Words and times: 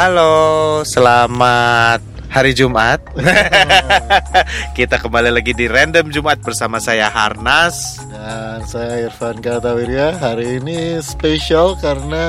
Halo, 0.00 0.80
selamat 0.80 2.00
hari 2.32 2.56
Jumat. 2.56 3.04
Kita 4.78 4.96
kembali 4.96 5.28
lagi 5.28 5.52
di 5.52 5.68
Random 5.68 6.08
Jumat 6.08 6.40
bersama 6.40 6.80
saya 6.80 7.12
Harnas. 7.12 8.00
Dan 8.08 8.64
saya 8.64 9.04
Irfan 9.04 9.44
Kartawirya 9.44 10.16
Hari 10.16 10.56
ini 10.56 11.04
spesial 11.04 11.76
karena 11.84 12.24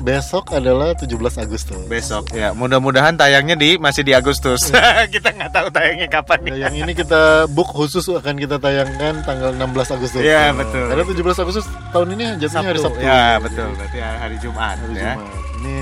besok 0.00 0.48
adalah 0.56 0.96
17 0.96 1.12
Agustus 1.44 1.76
Besok 1.92 2.32
ya, 2.32 2.56
mudah-mudahan 2.56 3.20
tayangnya 3.20 3.60
di 3.60 3.76
masih 3.76 4.08
di 4.08 4.16
Agustus. 4.16 4.72
kita 5.12 5.28
nggak 5.36 5.52
tahu 5.52 5.68
tayangnya 5.68 6.08
kapan. 6.08 6.40
Ya, 6.48 6.72
Yang 6.72 6.88
ini 6.88 6.92
kita 6.96 7.52
book 7.52 7.68
khusus 7.68 8.08
akan 8.08 8.40
kita 8.40 8.56
tayangkan 8.56 9.28
tanggal 9.28 9.52
16 9.52 9.92
Agustus 9.92 10.24
Iya, 10.24 10.56
Nah, 10.56 10.64
betul. 10.64 10.88
Karena 10.88 11.04
17 11.04 11.44
Agustus 11.44 11.64
tahun 11.92 12.08
ini 12.16 12.24
jatuhnya 12.40 12.68
hari 12.72 12.80
Sabtu 12.80 13.00
Ya, 13.04 13.36
betul. 13.36 13.76
Berarti 13.76 13.98
hari 14.00 14.36
Jumat 14.40 14.80
Hari 14.80 14.96
ya. 14.96 15.12
Jumat. 15.20 15.47
Ini 15.58 15.78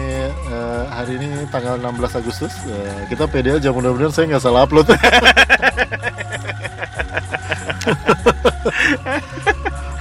eh, 0.48 0.82
hari 0.88 1.12
ini 1.16 1.28
tanggal 1.48 1.76
16 1.76 1.92
Agustus 2.16 2.52
Eh, 2.64 3.06
Kita 3.06 3.26
pede 3.26 3.52
aja 3.54 3.68
mudah-mudahan 3.68 4.08
saya 4.08 4.24
nggak 4.30 4.42
salah 4.42 4.64
upload 4.64 4.88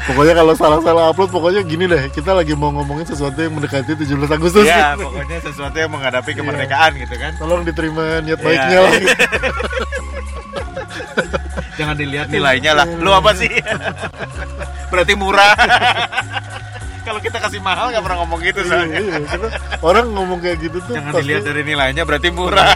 Pokoknya 0.05 0.33
kalau 0.33 0.53
salah-salah 0.53 1.03
upload 1.09 1.29
pokoknya 1.29 1.61
gini 1.61 1.85
deh 1.85 2.07
Kita 2.07 2.31
lagi 2.31 2.53
mau 2.53 2.69
ngomongin 2.69 3.03
sesuatu 3.03 3.35
yang 3.35 3.51
mendekati 3.51 3.97
17 3.97 4.05
Agustus 4.29 4.63
Ya, 4.63 4.93
pokoknya 4.95 5.41
sesuatu 5.41 5.75
yang 5.75 5.89
menghadapi 5.89 6.31
kemerdekaan 6.31 6.93
gitu 6.95 7.15
kan. 7.17 7.31
Tolong 7.35 7.61
diterima 7.63 8.21
niat 8.21 8.37
Iya. 8.37 8.45
baiknya 8.45 8.79
lah 8.79 8.91
gitu. 8.93 9.13
Jangan 11.75 11.95
dilihat 11.97 12.27
nilainya 12.29 12.71
lah. 12.71 12.87
Lu 12.95 13.11
apa 13.11 13.35
sih? 13.35 13.51
Berarti 14.93 15.13
murah. 15.17 15.51
Kita 17.25 17.37
kasih 17.41 17.57
mahal 17.59 17.89
nggak 17.89 18.03
pernah 18.03 18.17
ngomong 18.21 18.39
gitu 18.39 18.59
Iya, 18.61 18.69
soalnya. 18.69 18.99
iya, 18.99 19.17
karena 19.25 19.47
orang 19.81 20.05
ngomong 20.13 20.39
kayak 20.39 20.57
gitu 20.61 20.77
tuh 20.79 20.93
Jangan 20.93 21.09
pasti- 21.09 21.21
dilihat 21.21 21.43
dari 21.43 21.61
nilainya 21.63 22.03
berarti 22.03 22.29
murah. 22.29 22.69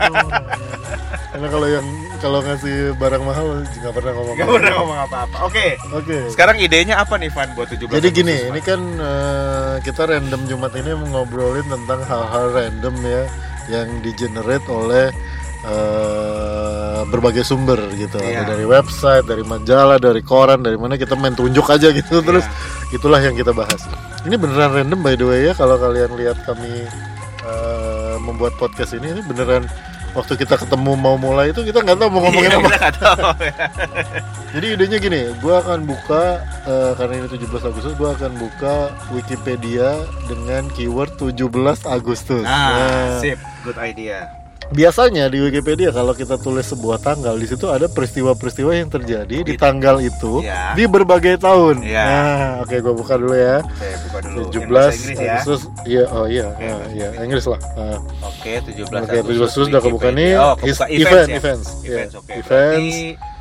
Karena 1.29 1.47
kalau 1.47 1.67
yang 1.69 1.85
kalau 2.19 2.39
ngasih 2.41 2.77
barang 2.97 3.23
mahal 3.23 3.45
nggak 3.61 3.93
pernah 3.93 4.11
ngomong. 4.11 4.35
Gak 4.35 4.49
pernah 4.49 4.73
ngomong 4.75 4.99
apa-apa. 5.05 5.37
Oke. 5.45 5.67
Oke. 5.93 6.17
Sekarang 6.27 6.57
idenya 6.57 6.97
apa 6.97 7.15
nih 7.15 7.29
Van 7.29 7.53
buat 7.53 7.69
17 7.69 7.85
Jadi 7.87 8.09
gini, 8.11 8.33
Agustus, 8.33 8.49
ini 8.49 8.61
kan 8.61 8.81
eh, 8.97 9.75
kita 9.85 10.01
random 10.03 10.41
Jumat 10.43 10.73
ini 10.73 10.91
ngobrolin 11.07 11.63
tentang 11.63 12.01
hal-hal 12.03 12.45
random 12.51 12.95
ya 13.05 13.23
yang 13.69 13.87
di-generate 14.01 14.65
oleh 14.65 15.13
eh, 16.99 17.05
berbagai 17.07 17.41
sumber 17.41 17.79
gitu. 17.95 18.19
Iya. 18.19 18.43
Ada 18.43 18.51
dari 18.51 18.65
website, 18.67 19.23
dari 19.23 19.43
majalah, 19.43 19.95
dari 19.95 20.19
koran, 20.19 20.59
dari 20.59 20.75
mana 20.75 20.99
kita 20.99 21.15
main 21.15 21.31
tunjuk 21.31 21.63
aja 21.65 21.87
gitu 21.89 22.19
terus 22.19 22.43
itulah 22.91 23.23
yang 23.23 23.33
kita 23.33 23.55
bahas. 23.55 23.87
Ini 24.27 24.35
beneran 24.35 24.75
random 24.75 24.99
by 24.99 25.15
the 25.15 25.23
way 25.23 25.39
ya 25.47 25.53
kalau 25.53 25.79
kalian 25.79 26.11
lihat 26.13 26.35
kami 26.43 26.83
eh, 27.41 28.15
membuat 28.19 28.53
podcast 28.55 28.91
ini 28.93 29.15
ini 29.15 29.23
beneran 29.23 29.63
waktu 30.09 30.33
kita 30.35 30.57
ketemu 30.57 30.97
mau 30.97 31.15
mulai 31.15 31.53
itu 31.53 31.61
kita 31.61 31.85
nggak 31.85 32.01
tahu 32.01 32.09
mau 32.09 32.25
ngomongin 32.25 32.49
Iya, 32.49 32.57
apa. 32.57 32.89
tahu. 32.97 33.21
Jadi 34.57 34.65
idenya 34.73 34.97
gini, 34.97 35.21
gue 35.37 35.53
akan 35.53 35.85
buka 35.85 36.41
eh, 36.65 36.91
karena 36.97 37.13
ini 37.21 37.27
17 37.29 37.69
Agustus, 37.69 37.93
gue 37.93 38.09
akan 38.09 38.31
buka 38.41 38.89
Wikipedia 39.13 40.01
dengan 40.25 40.65
keyword 40.73 41.13
17 41.21 41.45
Agustus. 41.85 42.41
Nah, 42.41 42.73
Nah, 42.73 43.21
sip, 43.21 43.37
good 43.61 43.77
idea. 43.77 44.25
Biasanya 44.69 45.27
di 45.27 45.39
Wikipedia 45.39 45.89
kalau 45.89 46.13
kita 46.13 46.37
tulis 46.37 46.63
sebuah 46.63 46.99
tanggal, 46.99 47.33
di 47.33 47.45
situ 47.45 47.65
ada 47.65 47.85
peristiwa-peristiwa 47.85 48.71
yang 48.71 48.87
terjadi 48.87 49.41
di 49.41 49.53
tanggal 49.55 49.97
itu 49.97 50.41
Ya. 50.41 50.73
di 50.73 50.85
berbagai 50.85 51.37
tahun. 51.37 51.81
Ya. 51.81 52.05
Nah, 52.05 52.49
oke 52.61 52.75
gue 52.75 52.93
buka 52.93 53.17
dulu 53.17 53.33
ya. 53.33 53.59
Oke, 53.59 53.89
buka 54.05 54.17
dulu. 54.21 54.39
Yang 54.39 54.49
17 54.53 54.69
bahasa 54.69 54.93
Inggris 54.93 55.17
ya. 55.17 55.33
Agustus, 55.33 55.61
iya, 55.83 56.03
oh 56.09 56.25
iya, 56.25 56.45
Oke, 56.47 56.63
ah, 56.63 56.77
bahasa 56.77 56.93
iya, 56.93 57.07
Inggris. 57.19 57.45
Lah. 57.45 57.59
Ah. 57.75 57.97
Oke, 58.23 58.51
17 58.61 59.01
Oke, 59.01 59.17
17 59.17 59.35
Agustus 59.35 59.65
udah 59.67 59.81
kebuka 59.81 60.09
nih. 60.11 60.31
Oh, 60.35 60.53
kebuka 60.53 60.85
event, 60.87 61.27
events, 61.27 61.27
ya? 61.27 61.37
events, 61.37 61.67
ya. 61.81 62.19
Oke. 62.19 62.31
Events. 62.35 62.47
Berarti 62.47 63.37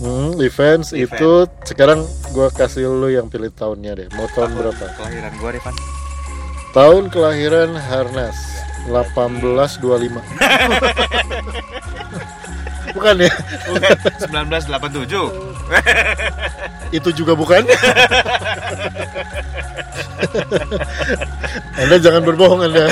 Hmm, 0.00 0.32
events 0.40 0.96
Event. 0.96 1.12
itu 1.12 1.30
sekarang 1.66 2.00
gua 2.32 2.48
kasih 2.48 2.88
lu 2.88 3.12
yang 3.12 3.28
pilih 3.28 3.52
tahunnya 3.52 3.92
deh. 3.94 4.08
Mau 4.16 4.24
tahun 4.32 4.56
berapa? 4.56 4.84
Kelahiran 4.96 5.32
gua, 5.36 5.50
Rifan. 5.52 5.76
Tahun 6.72 7.02
kelahiran 7.10 7.70
Harnas 7.76 8.38
1825. 8.90 10.18
bukan 12.98 13.14
ya? 13.22 13.30
Bukan, 13.70 13.94
1987. 14.18 15.06
Itu 16.98 17.14
juga 17.14 17.38
bukan. 17.38 17.62
anda 21.80 21.96
jangan 21.98 22.22
berbohong 22.26 22.62
Anda. 22.66 22.86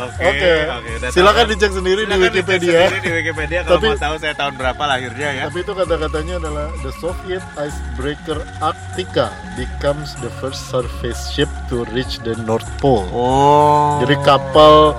Oke, 0.00 0.22
Oke. 0.22 0.52
udah 0.94 1.10
Silakan 1.10 1.44
dicek 1.48 1.70
sendiri 1.70 2.00
di 2.00 2.08
Silakan 2.08 2.22
Wikipedia. 2.24 2.78
sendiri 2.84 2.98
di 3.00 3.12
Wikipedia 3.12 3.58
kalau 3.60 3.76
Tapi- 3.76 3.88
mau 3.88 3.98
tahu 4.00 4.14
saya 4.16 4.34
tahun 4.34 4.54
berapa 4.54 4.82
lahirnya 4.84 5.28
ya. 5.32 5.42
Tapi 5.46 5.58
itu 5.58 5.72
kata-katanya 5.72 6.34
adalah 6.38 6.66
the 6.78 6.92
Soviet 6.94 7.44
icebreaker 7.56 8.38
Arctica 8.58 9.26
becomes 9.54 10.14
the 10.16 10.30
first 10.38 10.62
surface 10.66 11.28
ship 11.28 11.50
to 11.66 11.82
reach 11.90 12.22
the 12.22 12.38
North 12.40 12.68
Pole. 12.78 13.08
Oh. 13.10 13.98
Jadi 13.98 14.14
kapal 14.20 14.94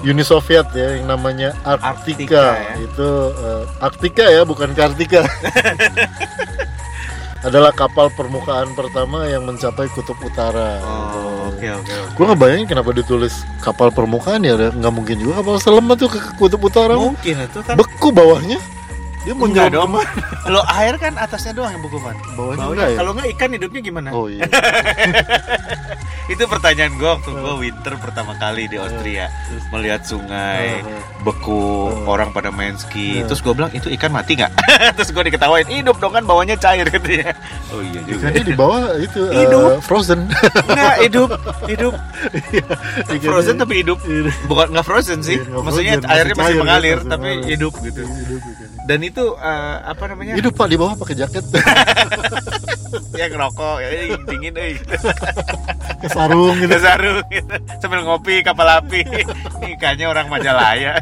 Uni 0.00 0.22
Soviet 0.22 0.70
ya 0.72 0.94
yang 0.94 1.10
namanya 1.10 1.52
Arctica, 1.60 1.82
Arctica, 1.90 2.44
ya. 2.54 2.72
itu 2.80 3.08
eh, 3.34 3.64
Arctica 3.78 4.24
ya 4.28 4.42
bukan 4.42 4.70
Kartika 4.70 5.26
adalah 7.46 7.70
kapal 7.70 8.10
permukaan 8.10 8.74
pertama 8.74 9.30
yang 9.30 9.46
mencapai 9.46 9.86
kutub 9.94 10.18
utara. 10.18 10.82
Oh, 10.82 11.54
oke 11.54 11.66
oke. 11.70 11.92
Gue 12.18 12.24
ngebayangin 12.26 12.66
kenapa 12.66 12.90
ditulis 12.90 13.46
kapal 13.62 13.94
permukaan 13.94 14.42
ya 14.42 14.58
nggak 14.58 14.92
mungkin 14.92 15.22
juga 15.22 15.42
kapal 15.42 15.62
selam 15.62 15.86
tuh 15.94 16.10
ke 16.10 16.18
kutub 16.34 16.58
utara 16.66 16.98
Mungkin 16.98 17.46
itu 17.46 17.58
kan 17.62 17.78
beku 17.78 18.10
bawahnya 18.10 18.58
dia 19.26 19.34
mau 19.34 19.44
Enggak 19.50 19.74
nyelam 19.74 19.92
dong. 19.92 20.06
Lo 20.48 20.62
air 20.72 20.94
kan 20.96 21.12
atasnya 21.20 21.52
doang 21.52 21.74
yang 21.74 21.82
beku, 21.84 21.98
Man. 22.00 22.16
Bawahnya 22.32 22.38
Bawahnya. 22.38 22.64
enggak 22.64 22.88
ya? 22.88 22.96
Kalau 22.96 23.10
enggak 23.12 23.28
ikan 23.36 23.50
hidupnya 23.52 23.80
gimana? 23.84 24.08
Oh 24.14 24.26
iya. 24.30 24.42
Itu 26.28 26.44
pertanyaan 26.44 26.92
gue 26.94 27.08
waktu 27.08 27.30
gue 27.30 27.54
winter 27.58 27.96
pertama 27.96 28.36
kali 28.36 28.68
di 28.68 28.76
Austria 28.76 29.32
melihat 29.70 30.04
sungai 30.04 30.84
beku 31.18 31.58
orang 32.04 32.30
pada 32.30 32.48
main 32.48 32.76
ski. 32.76 33.24
Terus 33.24 33.40
gue 33.40 33.50
bilang 33.50 33.72
itu 33.72 33.88
ikan 33.90 34.12
mati 34.12 34.36
nggak? 34.36 34.52
Terus 34.96 35.08
gue 35.08 35.22
diketawain 35.24 35.64
hidup 35.64 35.96
dong 35.96 36.12
kan 36.12 36.22
bawahnya 36.22 36.54
cair 36.54 36.84
katanya. 36.94 37.32
Oh 37.68 37.80
iya 37.80 38.00
juga. 38.04 38.28
Ikannya 38.28 38.42
di 38.44 38.54
bawah 38.54 38.80
itu 38.98 39.20
eh, 39.26 39.40
Hidup. 39.42 39.80
frozen. 39.80 40.20
Enggak 40.68 40.94
hidup 41.08 41.28
hidup 41.64 41.94
Ikannya- 43.08 43.24
frozen 43.24 43.56
tapi 43.56 43.74
hidup. 43.80 43.98
Bukan 44.44 44.66
nggak 44.70 44.84
frozen 44.84 45.18
sih. 45.20 45.40
Iya, 45.40 45.48
nggak 45.48 45.64
Maksudnya 45.64 45.92
airnya 46.06 46.34
masih 46.36 46.56
mengalir 46.56 46.98
tapi 47.02 47.30
hidup 47.48 47.72
gitu. 47.80 48.04
Dan 48.88 49.04
itu 49.04 49.20
eh, 49.36 49.76
apa 49.84 50.08
namanya? 50.08 50.32
Hidup 50.32 50.56
pak 50.56 50.66
di 50.66 50.80
bawah 50.80 50.96
pakai 50.96 51.12
jaket, 51.14 51.44
Ya 53.20 53.28
ngerokok 53.28 53.84
ya 53.84 53.88
dingin 54.24 54.54
euy. 54.56 54.80
pakai 54.80 56.08
sarung 56.08 56.56
gitu. 56.56 56.72
Sarung 56.80 57.20
gitu. 57.28 57.52
sambil 57.76 58.00
ngopi 58.00 58.40
kapal 58.40 58.80
api. 58.80 59.04
Ini 59.04 59.76
Ikannya 59.76 60.06
orang 60.08 60.32
Majalaya. 60.32 60.96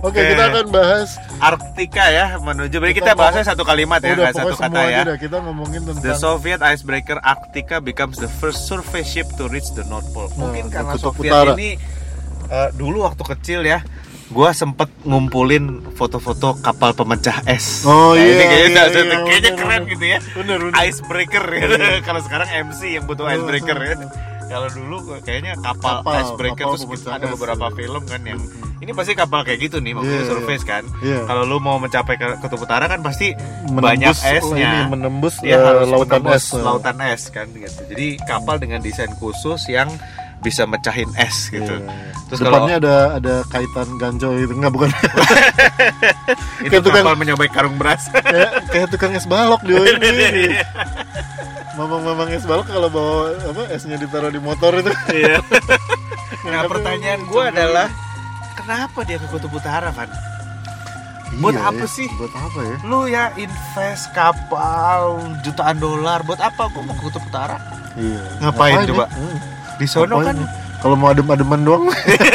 Oke, 0.00 0.22
kita 0.22 0.44
akan 0.48 0.66
bahas 0.70 1.18
Arktika 1.36 2.04
ya 2.08 2.38
menuju. 2.38 2.78
Jadi 2.78 2.94
kita, 2.94 3.12
Kita 3.12 3.18
bahasnya 3.18 3.44
satu 3.44 3.66
kalimat 3.66 3.98
ya, 4.00 4.14
udah 4.14 4.30
satu 4.30 4.54
kata 4.54 4.80
ya. 4.86 5.02
dah 5.02 5.18
kita 5.18 5.36
ngomongin 5.42 5.82
The 5.82 5.92
tentang 5.98 6.16
Soviet 6.16 6.60
icebreaker 6.62 7.18
Arktika 7.18 7.82
becomes 7.82 8.16
the 8.16 8.30
first 8.38 8.70
surface 8.70 9.10
ship 9.10 9.26
to 9.34 9.50
reach 9.50 9.66
the 9.74 9.82
North 9.84 10.06
Pole. 10.14 10.30
Nah, 10.32 10.46
Mungkin 10.46 10.70
ke 10.70 10.78
karena 10.78 10.94
Soviet 10.94 11.32
utara. 11.34 11.52
ini 11.58 11.74
eh, 12.46 12.68
dulu 12.72 13.02
waktu 13.02 13.22
kecil 13.34 13.60
ya, 13.66 13.82
gua 14.30 14.50
sempet 14.52 14.86
ngumpulin 15.02 15.64
foto-foto 15.92 16.54
kapal 16.56 16.90
pemecah 16.92 17.42
es. 17.44 17.82
Oh, 17.82 18.12
Nah, 18.12 18.16
iya, 18.16 18.30
ini 18.30 18.44
kayaknya, 18.44 18.82
iya, 18.86 18.86
kayaknya 18.86 19.10
iya, 19.10 19.40
bener, 19.42 19.54
keren 19.56 19.70
bener. 19.76 19.90
gitu 19.90 20.04
ya. 20.06 20.18
bener 20.32 20.56
bener. 20.60 20.74
Icebreaker 20.80 21.44
gitu. 21.52 21.74
Kalau 22.06 22.20
sekarang 22.20 22.48
MC 22.62 22.80
yang 22.92 23.04
butuh 23.04 23.24
Oh, 23.24 23.32
icebreaker 23.32 23.74
ya. 23.76 23.94
oh, 23.96 24.10
Kalau 24.46 24.66
dulu 24.68 24.96
kayaknya 25.20 25.54
kapal, 25.56 26.02
Kapal, 26.02 26.14
icebreaker 26.20 26.64
kapal 26.64 26.74
terus 26.76 27.06
ada 27.06 27.22
es. 27.24 27.30
beberapa 27.32 27.66
film 27.70 28.02
kan 28.02 28.20
yang 28.20 28.40
Mhm. 28.40 28.82
ini 28.82 28.90
pasti 28.90 29.12
kapal 29.14 29.40
kayak 29.40 29.60
gitu 29.60 29.78
nih 29.78 29.92
maksudnya 29.92 30.16
Iya, 30.16 30.24
iya. 30.24 30.32
surface 30.32 30.64
kan. 30.64 30.82
Iya. 31.00 31.18
Kalau 31.24 31.42
lu 31.44 31.58
mau 31.58 31.76
mencapai 31.76 32.14
ke 32.14 32.26
kutub 32.40 32.58
utara 32.60 32.86
kan 32.86 32.98
pasti 33.00 33.30
Menembus 33.64 33.78
banyak 33.84 34.14
ini, 34.16 34.30
esnya. 34.36 34.72
menembus 34.86 35.34
dia 35.38 35.54
eh, 35.54 35.58
harus 35.60 35.86
lautan 35.86 36.18
menembus 36.18 36.44
es. 36.44 36.54
lautan 36.56 36.96
es 37.00 37.22
kan 37.28 37.46
gitu. 37.48 37.78
Jadi 37.86 38.06
kapal 38.24 38.56
dengan 38.56 38.78
desain 38.80 39.10
khusus 39.12 39.68
yang 39.68 39.86
bisa 40.40 40.64
mecahin 40.64 41.12
es 41.14 41.48
gitu. 41.48 41.68
Iya. 41.70 41.92
Terus 42.26 42.40
Depannya 42.40 42.74
ada 42.78 42.94
ada 43.16 43.34
kaitan 43.46 43.88
ganjol 43.96 44.38
gitu 44.38 44.52
enggak 44.54 44.72
bukan 44.72 44.90
Itu 46.60 46.70
kayak 46.70 46.82
tukang- 46.82 47.02
kapal 47.02 47.14
menyamai 47.14 47.48
karung 47.48 47.76
beras. 47.76 48.08
kayak 48.08 48.50
kayak 48.72 48.88
tukang 48.88 49.12
es 49.12 49.24
balok 49.24 49.60
dia 49.62 49.80
ini. 50.00 50.56
Mamang-mamang 51.72 52.30
es 52.30 52.42
balok 52.42 52.66
kalau 52.66 52.88
bawa 52.88 53.36
apa 53.36 53.62
esnya 53.70 53.96
ditaruh 53.96 54.28
di 54.28 54.38
motor 54.38 54.74
itu. 54.76 54.92
Iya. 55.10 55.38
Nah, 56.42 56.64
pertanyaan 56.64 57.20
gue 57.22 57.42
adalah 57.42 57.86
kenapa 58.54 59.04
dia 59.04 59.16
ke 59.16 59.26
kutub 59.26 59.52
utara 59.52 59.90
kan? 59.90 60.08
Buat 61.32 61.54
Iya 61.54 61.62
apa 61.64 61.84
ya, 61.84 61.88
sih? 61.88 62.08
Buat 62.12 62.32
apa 62.32 62.60
ya? 62.60 62.76
Lu 62.82 63.00
ya 63.06 63.24
invest 63.34 64.10
kapal 64.10 65.14
jutaan 65.40 65.78
dolar 65.78 66.22
buat 66.22 66.38
apa? 66.38 66.66
Gue 66.68 66.82
mau 66.82 66.92
ke 66.92 67.02
kutub 67.02 67.22
utara. 67.22 67.54
Iya. 67.92 68.18
Ngapain 68.40 68.82
coba? 68.86 69.04
Hmm. 69.10 69.38
Di 69.80 69.86
sono 69.86 70.20
kan 70.20 70.36
ya? 70.36 70.46
kalau 70.78 70.94
mau 70.94 71.08
adem-ademan 71.08 71.60
doang 71.60 71.84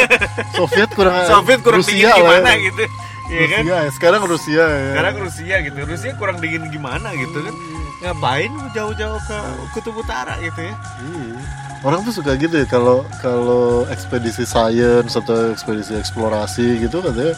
Soviet 0.58 0.90
kurang 0.92 1.14
Soviet 1.24 1.60
kurang 1.60 1.80
Rusia 1.80 1.94
dingin 1.94 2.10
lah 2.10 2.18
gimana 2.18 2.50
ya. 2.50 2.64
gitu 2.64 2.82
Iya 3.26 3.44
kan 3.44 3.60
Rusia 3.60 3.76
ya. 3.76 3.90
sekarang 3.90 4.20
Rusia 4.24 4.64
ya 4.64 4.90
sekarang 4.92 5.14
Rusia 5.18 5.56
gitu 5.62 5.78
Rusia 5.82 6.10
kurang 6.14 6.36
dingin 6.38 6.62
gimana 6.68 7.08
gitu 7.12 7.38
kan 7.40 7.54
ngapain 7.98 8.52
jauh-jauh 8.70 9.18
ke 9.20 9.38
kutub 9.72 9.94
utara 9.96 10.36
gitu 10.38 10.60
ya 10.60 10.74
Iya. 11.00 11.38
Orang 11.82 12.02
tuh 12.02 12.12
suka 12.12 12.34
gitu 12.34 12.56
ya 12.56 12.66
kalau 12.66 13.04
kalau 13.20 13.62
ekspedisi 13.86 14.42
sains 14.42 15.12
atau 15.12 15.50
ekspedisi 15.50 15.94
eksplorasi 15.94 16.82
gitu 16.82 16.98
katanya 16.98 17.36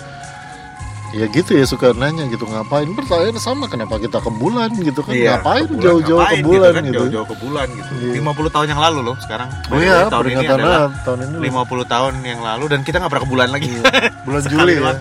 ya 1.10 1.24
gitu 1.26 1.50
ya 1.52 1.64
suka 1.64 1.92
nanya 1.92 2.26
gitu 2.26 2.44
ngapain? 2.44 2.84
Pertanyaan 2.90 3.36
sama 3.36 3.64
kenapa 3.64 3.96
kita 3.96 4.18
ke 4.18 4.30
bulan? 4.30 4.68
gitu 4.74 5.00
kan 5.00 5.12
ngapain 5.12 5.64
ke 5.64 5.72
bulan, 5.72 5.82
jauh-jauh 5.82 6.18
ngapain 6.18 6.36
ke 6.36 6.44
bulan? 6.44 6.70
kan, 6.70 6.82
gitu, 6.84 6.94
jauh-jauh 6.94 7.26
ke 7.26 7.36
bulan 7.38 7.66
gitu. 7.70 7.92
Iya. 7.98 8.12
50 8.20 8.54
tahun 8.54 8.66
yang 8.68 8.80
lalu 8.82 8.98
loh 9.02 9.16
sekarang. 9.18 9.48
Oh 9.68 9.78
iya 9.78 9.96
tahun 10.06 10.24
ini 10.28 10.44
adalah 10.44 10.80
tahun 11.02 11.18
ini 11.24 11.36
50 11.48 11.84
tahun 11.88 12.12
yang 12.22 12.40
lalu 12.40 12.64
dan 12.68 12.80
kita 12.82 12.96
nggak 12.98 13.10
pernah 13.10 13.24
ke 13.24 13.30
bulan 13.30 13.48
lagi. 13.48 13.70
Bulan 14.22 14.40
Sekali 14.46 14.54
Juli 14.54 14.72
ya. 14.72 14.80
doang. 14.80 14.98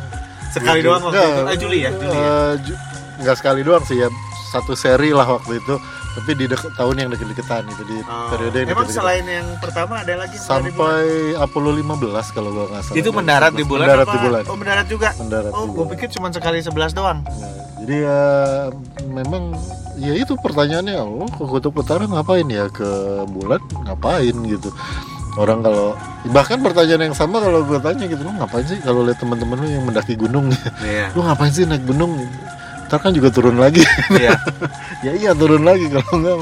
sekali 0.48 0.80
doang 0.80 1.02
waktu 1.04 1.20
itu. 1.20 1.42
Eh, 1.44 1.58
Juli 1.60 1.78
ya 1.78 1.92
Juli 1.92 2.08
ya. 2.08 2.24
eh, 2.24 2.54
Ju- 2.64 2.80
nggak 3.18 3.36
sekali 3.36 3.62
doang 3.62 3.84
sih 3.84 3.98
ya 3.98 4.08
satu 4.48 4.74
seri 4.74 5.12
lah 5.12 5.28
waktu 5.28 5.60
itu 5.60 5.76
tapi 6.18 6.34
di 6.34 6.46
dek- 6.50 6.74
tahun 6.74 6.96
yang 6.98 7.10
deket-deketan 7.14 7.70
gitu 7.70 7.84
di 7.86 7.98
Oh. 8.02 8.34
periode 8.34 8.58
yang 8.58 8.74
emang 8.74 8.90
selain 8.90 9.22
yang 9.22 9.48
pertama 9.62 10.02
ada 10.02 10.14
lagi 10.18 10.34
yang 10.34 10.50
sampai 10.50 11.06
Apollo 11.38 11.78
15 11.78 12.34
kalau 12.34 12.50
gua 12.50 12.66
nggak 12.68 12.84
salah. 12.84 12.98
Itu 12.98 13.10
mendarat 13.12 13.54
di 13.54 13.62
bulan 13.62 13.86
mendarat 13.86 14.04
apa? 14.04 14.12
di 14.12 14.20
bulan. 14.20 14.44
Oh 14.44 14.58
mendarat 14.58 14.86
juga? 14.88 15.10
Mendarat 15.16 15.52
oh 15.54 15.66
bulan. 15.68 15.88
pikir 15.94 16.08
cuma 16.10 16.28
sekali 16.30 16.58
11 16.60 16.92
doang. 16.92 17.22
Nah, 17.22 17.54
jadi 17.78 17.96
ya 18.02 18.22
memang 19.06 19.54
ya 19.96 20.14
itu 20.14 20.34
pertanyaannya 20.36 20.98
oh 20.98 21.30
ke 21.30 21.44
kutub 21.44 21.78
utara 21.78 22.04
ngapain 22.04 22.50
ya? 22.50 22.66
Ke 22.68 22.90
bulan 23.24 23.62
ngapain 23.86 24.34
gitu? 24.44 24.74
Orang 25.38 25.62
kalau 25.62 25.94
bahkan 26.28 26.58
pertanyaan 26.58 27.04
yang 27.04 27.16
sama 27.16 27.38
kalau 27.38 27.62
gue 27.62 27.78
tanya 27.78 28.10
gitu 28.10 28.26
lu 28.26 28.34
ngapain 28.34 28.66
sih? 28.66 28.82
Kalau 28.82 29.06
lihat 29.06 29.22
teman-teman 29.22 29.54
lu 29.56 29.68
yang 29.70 29.86
mendaki 29.86 30.18
gunung. 30.18 30.50
Iya. 30.82 31.12
Lu 31.16 31.22
ngapain 31.22 31.54
sih 31.54 31.62
naik 31.64 31.86
gunung 31.86 32.18
ntar 32.88 33.00
kan 33.04 33.12
juga 33.12 33.30
turun 33.30 33.60
lagi. 33.60 33.84
Iya. 34.16 34.36
Ya 35.06 35.14
iya 35.14 35.32
turun 35.38 35.62
lagi 35.62 35.94
kalau 35.94 36.10
enggak 36.18 36.38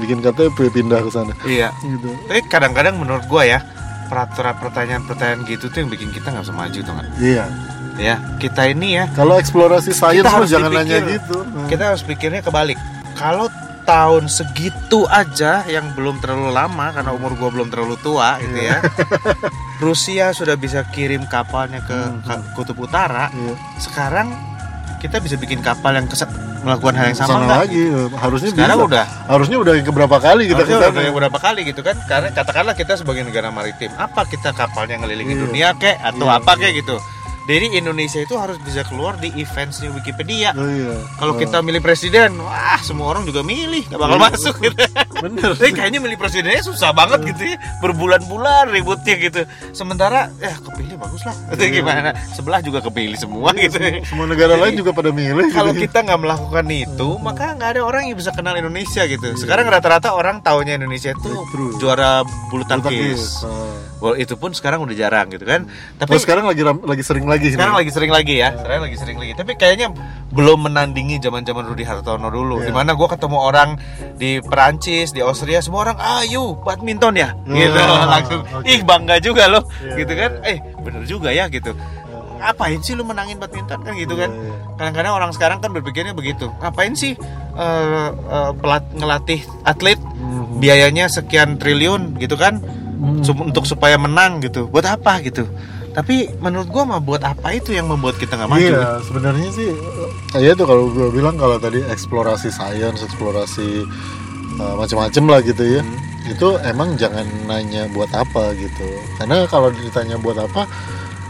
bikin 0.00 0.24
KTP 0.24 0.72
pindah 0.72 1.04
ke 1.04 1.10
sana. 1.12 1.36
Iya. 1.44 1.68
Gitu. 1.84 2.08
Tapi 2.24 2.40
kadang-kadang 2.48 2.96
menurut 2.96 3.28
gua 3.28 3.44
ya 3.44 3.60
peraturan 4.08 4.56
pertanyaan-pertanyaan 4.56 5.44
gitu 5.44 5.68
tuh 5.68 5.84
yang 5.84 5.92
bikin 5.92 6.08
kita 6.08 6.32
nggak 6.32 6.48
bisa 6.48 6.56
maju 6.56 6.78
tuh 6.80 6.92
nggak? 6.96 7.08
Iya. 7.20 7.44
Ya 8.00 8.14
kita 8.40 8.72
ini 8.72 8.96
ya. 8.96 9.04
Kalau 9.12 9.36
eksplorasi 9.36 9.92
sains 9.92 10.24
harus 10.24 10.48
jangan 10.48 10.72
dipikir. 10.72 11.04
nanya 11.04 11.12
gitu. 11.12 11.36
Nah, 11.44 11.68
kita 11.68 11.82
harus 11.92 12.02
pikirnya 12.08 12.40
kebalik. 12.40 12.80
Kalau 13.20 13.52
tahun 13.84 14.32
segitu 14.32 15.04
aja 15.12 15.60
yang 15.68 15.92
belum 15.92 16.24
terlalu 16.24 16.56
lama 16.56 16.88
karena 16.96 17.12
umur 17.12 17.36
gua 17.36 17.52
belum 17.52 17.68
terlalu 17.68 18.00
tua 18.00 18.40
gitu 18.40 18.64
ya 18.64 18.80
Rusia 19.84 20.32
sudah 20.32 20.56
bisa 20.56 20.88
kirim 20.88 21.28
kapalnya 21.28 21.84
ke, 21.84 21.98
ke 22.24 22.34
kutub 22.56 22.80
utara. 22.80 23.28
Iya. 23.28 23.54
sekarang 23.76 24.32
kita 25.04 25.20
bisa 25.20 25.36
bikin 25.36 25.60
kapal 25.60 25.92
yang 25.92 26.08
kes- 26.08 26.24
melakukan 26.60 26.96
hal 26.96 27.06
yang 27.06 27.18
sama 27.18 27.28
Sana 27.30 27.44
nggak? 27.44 27.58
lagi 27.60 27.82
harusnya 28.16 28.48
sekarang 28.50 28.76
bisa 28.78 28.88
udah 28.88 29.04
harusnya 29.28 29.56
udah 29.58 29.72
yang 29.74 29.84
keberapa 29.84 30.16
kali 30.18 30.42
kita 30.46 30.56
Harusnya 30.56 30.76
udah 30.80 31.02
yang 31.04 31.12
berapa 31.14 31.38
kali 31.38 31.60
gitu 31.62 31.80
kan 31.80 31.96
karena 32.02 32.28
katakanlah 32.30 32.72
kita 32.72 32.92
sebagai 32.96 33.20
negara 33.20 33.48
maritim 33.48 33.92
apa 33.94 34.24
kita 34.24 34.50
kapalnya 34.50 34.96
ngelilingi 34.96 35.34
Iya. 35.34 35.42
dunia 35.44 35.68
kek 35.76 36.00
atau 36.00 36.24
Iya. 36.24 36.40
apa 36.40 36.52
kek 36.56 36.72
gitu 36.74 36.96
jadi 37.44 37.66
Indonesia 37.72 38.18
itu 38.18 38.34
harus 38.34 38.56
bisa 38.60 38.80
keluar 38.84 39.16
di 39.16 39.28
eventsnya 39.36 39.92
Wikipedia. 39.92 40.52
Oh, 40.52 40.64
iya. 40.64 40.96
kalau 41.16 41.34
Oh, 41.34 41.38
kita 41.38 41.60
milih 41.60 41.80
presiden 41.80 42.40
wah 42.40 42.80
semua 42.80 43.12
orang 43.12 43.24
juga 43.24 43.44
milih 43.44 43.84
gak 43.86 44.00
bakal 44.00 44.16
Iya. 44.16 44.24
masuk 44.32 44.54
gitu. 44.60 44.76
Bener. 45.20 45.50
Tapi 45.52 45.72
kayaknya 45.72 46.00
milih 46.00 46.16
presidennya 46.16 46.60
susah 46.60 46.90
banget 46.90 47.20
gitu 47.28 47.42
ya. 47.44 47.56
Berbulan-bulan 47.80 48.68
ributnya 48.68 49.14
gitu. 49.16 49.40
Sementara 49.70 50.32
ya 50.36 50.56
kepilih 50.56 50.96
bagus 50.96 51.22
lah 51.22 51.36
itu 51.52 51.64
Iya. 51.64 51.74
gimana? 51.80 52.10
Sebelah 52.32 52.60
juga 52.60 52.80
kepilih 52.80 53.16
semua 53.16 53.52
gitu. 53.54 53.76
semua, 53.76 54.04
semua 54.04 54.26
negara 54.26 54.54
lain 54.56 54.74
juga 54.74 54.90
pada 54.90 55.10
milih 55.10 55.52
kalau 55.52 55.72
gitu. 55.72 55.84
kita 55.84 55.98
nggak 56.02 56.20
melakukan 56.20 56.66
itu 56.68 57.08
maka 57.20 57.52
nggak 57.54 57.70
ada 57.76 57.82
orang 57.84 58.08
yang 58.08 58.16
bisa 58.16 58.32
kenal 58.32 58.54
Indonesia 58.54 59.04
gitu. 59.04 59.26
Sekarang 59.36 59.68
rata-rata 59.68 60.12
orang 60.12 60.40
taunya 60.40 60.76
Indonesia 60.76 61.12
itu 61.12 61.30
juara 61.76 62.24
bulu 62.48 62.54
Bulu 62.54 62.62
tangkis. 62.64 62.86
tangkis 62.86 63.22
Oh. 63.44 63.72
Well, 64.02 64.20
itu 64.20 64.36
pun 64.36 64.52
sekarang 64.52 64.84
udah 64.84 64.92
jarang 64.92 65.32
gitu 65.32 65.48
kan. 65.48 65.64
Tapi 65.96 66.14
Oh, 66.14 66.20
sekarang 66.20 66.44
lagi 66.44 66.60
lagi 66.60 67.00
sering 67.00 67.24
lagi 67.34 67.50
sekarang 67.50 67.74
lagi 67.74 67.90
sering 67.90 68.08
lagi 68.08 68.34
ya 68.38 68.54
sekarang 68.54 68.86
lagi 68.86 68.96
sering 68.96 69.18
lagi. 69.18 69.32
Tapi 69.34 69.52
kayaknya 69.54 69.90
belum 70.30 70.66
menandingi 70.66 71.18
zaman 71.18 71.42
zaman 71.42 71.64
Rudi 71.64 71.82
Hartono 71.82 72.26
dulu 72.28 72.58
Iya. 72.58 72.66
di 72.66 72.72
mana 72.72 72.90
gue 72.92 73.08
ketemu 73.08 73.38
orang 73.38 73.70
di 74.14 74.38
Perancis 74.40 75.10
di 75.10 75.18
Austria 75.18 75.58
semua 75.58 75.84
orang 75.84 75.98
ayo 76.22 76.54
badminton 76.56 77.14
ya? 77.14 77.34
Iya, 77.44 77.66
gitu 77.66 77.80
langsung 78.12 78.40
oke. 78.44 78.64
ih 78.64 78.80
bangga 78.80 79.16
juga 79.18 79.44
loh 79.46 79.62
Iya, 79.78 79.94
gitu 79.96 80.12
kan? 80.12 80.30
iya. 80.40 80.50
eh 80.50 80.58
bener 80.80 81.02
juga 81.04 81.28
ya 81.30 81.46
gitu. 81.48 81.74
Ngapain 82.34 82.78
sih 82.78 82.92
lu 82.92 83.02
menangin 83.02 83.36
badminton? 83.36 83.78
Kan 83.80 83.94
gitu 83.94 84.14
kan? 84.14 84.30
Iya, 84.30 84.42
iya. 84.44 84.54
kadang-kadang 84.74 85.12
orang 85.14 85.30
sekarang 85.30 85.58
kan 85.58 85.70
berpikirnya 85.70 86.12
begitu 86.12 86.50
ngapain 86.58 86.94
sih 86.94 87.14
eh, 87.54 88.08
eh, 88.10 88.50
pelat 88.54 88.84
ngelatih 88.92 89.42
atlet 89.62 89.98
Mhm. 89.98 90.58
biayanya 90.58 91.06
sekian 91.06 91.58
triliun 91.58 92.16
gitu 92.16 92.34
kan? 92.34 92.62
Hmm. 92.94 93.20
Untuk 93.20 93.66
supaya 93.66 93.94
menang 93.96 94.38
gitu. 94.40 94.66
Buat 94.66 94.86
apa? 94.90 95.18
gitu 95.20 95.44
tapi 95.94 96.26
menurut 96.42 96.68
gua 96.68 96.82
mah 96.84 96.98
buat 96.98 97.22
apa 97.22 97.54
itu 97.54 97.70
yang 97.70 97.86
membuat 97.86 98.18
kita 98.18 98.34
nggak 98.34 98.50
maju 98.50 98.66
Iya, 98.66 98.98
sebenarnya 99.06 99.48
sih 99.54 99.70
ya 100.34 100.50
itu 100.52 100.64
kalau 100.66 100.90
gue 100.90 101.08
bilang 101.08 101.38
kalau 101.38 101.54
tadi 101.56 101.78
eksplorasi 101.80 102.50
sains, 102.50 102.98
eksplorasi 103.00 103.86
uh, 104.58 104.74
macam-macam 104.74 105.24
lah 105.30 105.40
gitu 105.40 105.62
ya. 105.62 105.80
Hmm. 105.80 105.98
Itu 106.24 106.58
emang 106.60 106.98
jangan 106.98 107.22
nanya 107.46 107.86
buat 107.92 108.10
apa 108.10 108.50
gitu. 108.58 108.82
Karena 109.20 109.46
kalau 109.46 109.70
ditanya 109.70 110.16
buat 110.18 110.34
apa, 110.40 110.66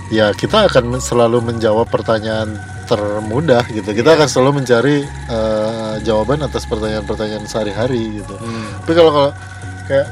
ya 0.08 0.32
kita 0.32 0.70
akan 0.70 0.96
selalu 0.96 1.42
menjawab 1.44 1.90
pertanyaan 1.90 2.56
termudah 2.88 3.64
gitu. 3.68 3.90
Kita 3.90 4.12
Iya. 4.12 4.16
akan 4.22 4.28
selalu 4.28 4.52
mencari 4.62 4.96
uh, 5.28 6.00
jawaban 6.00 6.40
atas 6.40 6.64
pertanyaan-pertanyaan 6.64 7.44
sehari-hari 7.44 8.22
gitu. 8.22 8.34
Hmm. 8.38 8.64
Tapi 8.86 8.92
kalau 8.96 9.10
kalau 9.12 9.30
kayak 9.84 10.08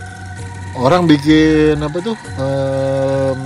orang 0.77 1.05
bikin 1.05 1.77
apa 1.79 1.99
tuh 2.01 2.17
um, 2.41 3.39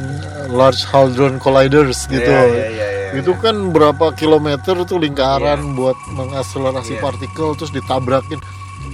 large 0.48 0.82
hadron 0.86 1.36
colliders 1.36 2.06
gitu. 2.06 2.22
Iya, 2.24 2.44
iya, 2.46 2.66
iya, 2.70 2.86
iya, 3.12 3.20
itu 3.20 3.32
iya. 3.32 3.42
kan 3.42 3.70
berapa 3.70 4.14
kilometer 4.14 4.74
tuh 4.84 4.98
lingkaran 4.98 5.74
buat 5.74 5.96
mengakselerasi 6.12 6.96
Iya. 6.96 7.02
partikel 7.02 7.48
terus 7.54 7.70
ditabrakin. 7.70 8.38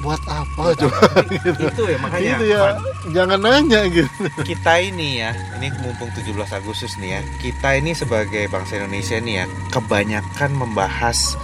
Buat 0.02 0.18
apa 0.26 0.74
coba 0.74 0.98
gitu. 1.30 1.62
itu 1.62 1.82
ya 1.86 1.98
makanya 2.02 2.32
Itu 2.34 2.44
ya 2.50 2.60
jangan 3.14 3.38
nanya 3.38 3.80
gitu. 3.86 4.10
kita 4.42 4.82
ini 4.82 5.22
ya 5.22 5.30
ini 5.54 5.70
mumpung 5.78 6.10
17 6.10 6.26
Agustus 6.50 6.98
nih 6.98 7.14
ya 7.14 7.20
kita 7.38 7.78
ini 7.78 7.94
sebagai 7.94 8.50
bangsa 8.50 8.82
Indonesia 8.82 9.22
nih 9.22 9.34
ya 9.38 9.44
kebanyakan 9.70 10.50
membahas 10.58 11.38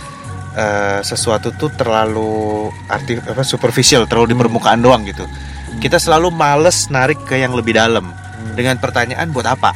eh, 0.58 0.98
sesuatu 1.06 1.54
tuh 1.54 1.70
terlalu 1.70 2.66
arti 2.90 3.22
apa 3.22 3.46
superficial 3.46 4.10
terlalu 4.10 4.34
di 4.34 4.36
permukaan 4.42 4.82
doang 4.82 5.06
gitu 5.06 5.22
kita 5.78 6.02
selalu 6.02 6.34
males 6.34 6.90
narik 6.90 7.22
ke 7.30 7.38
yang 7.38 7.54
lebih 7.54 7.78
dalam 7.78 8.10
dengan 8.58 8.74
pertanyaan 8.82 9.30
buat 9.30 9.46
apa 9.46 9.70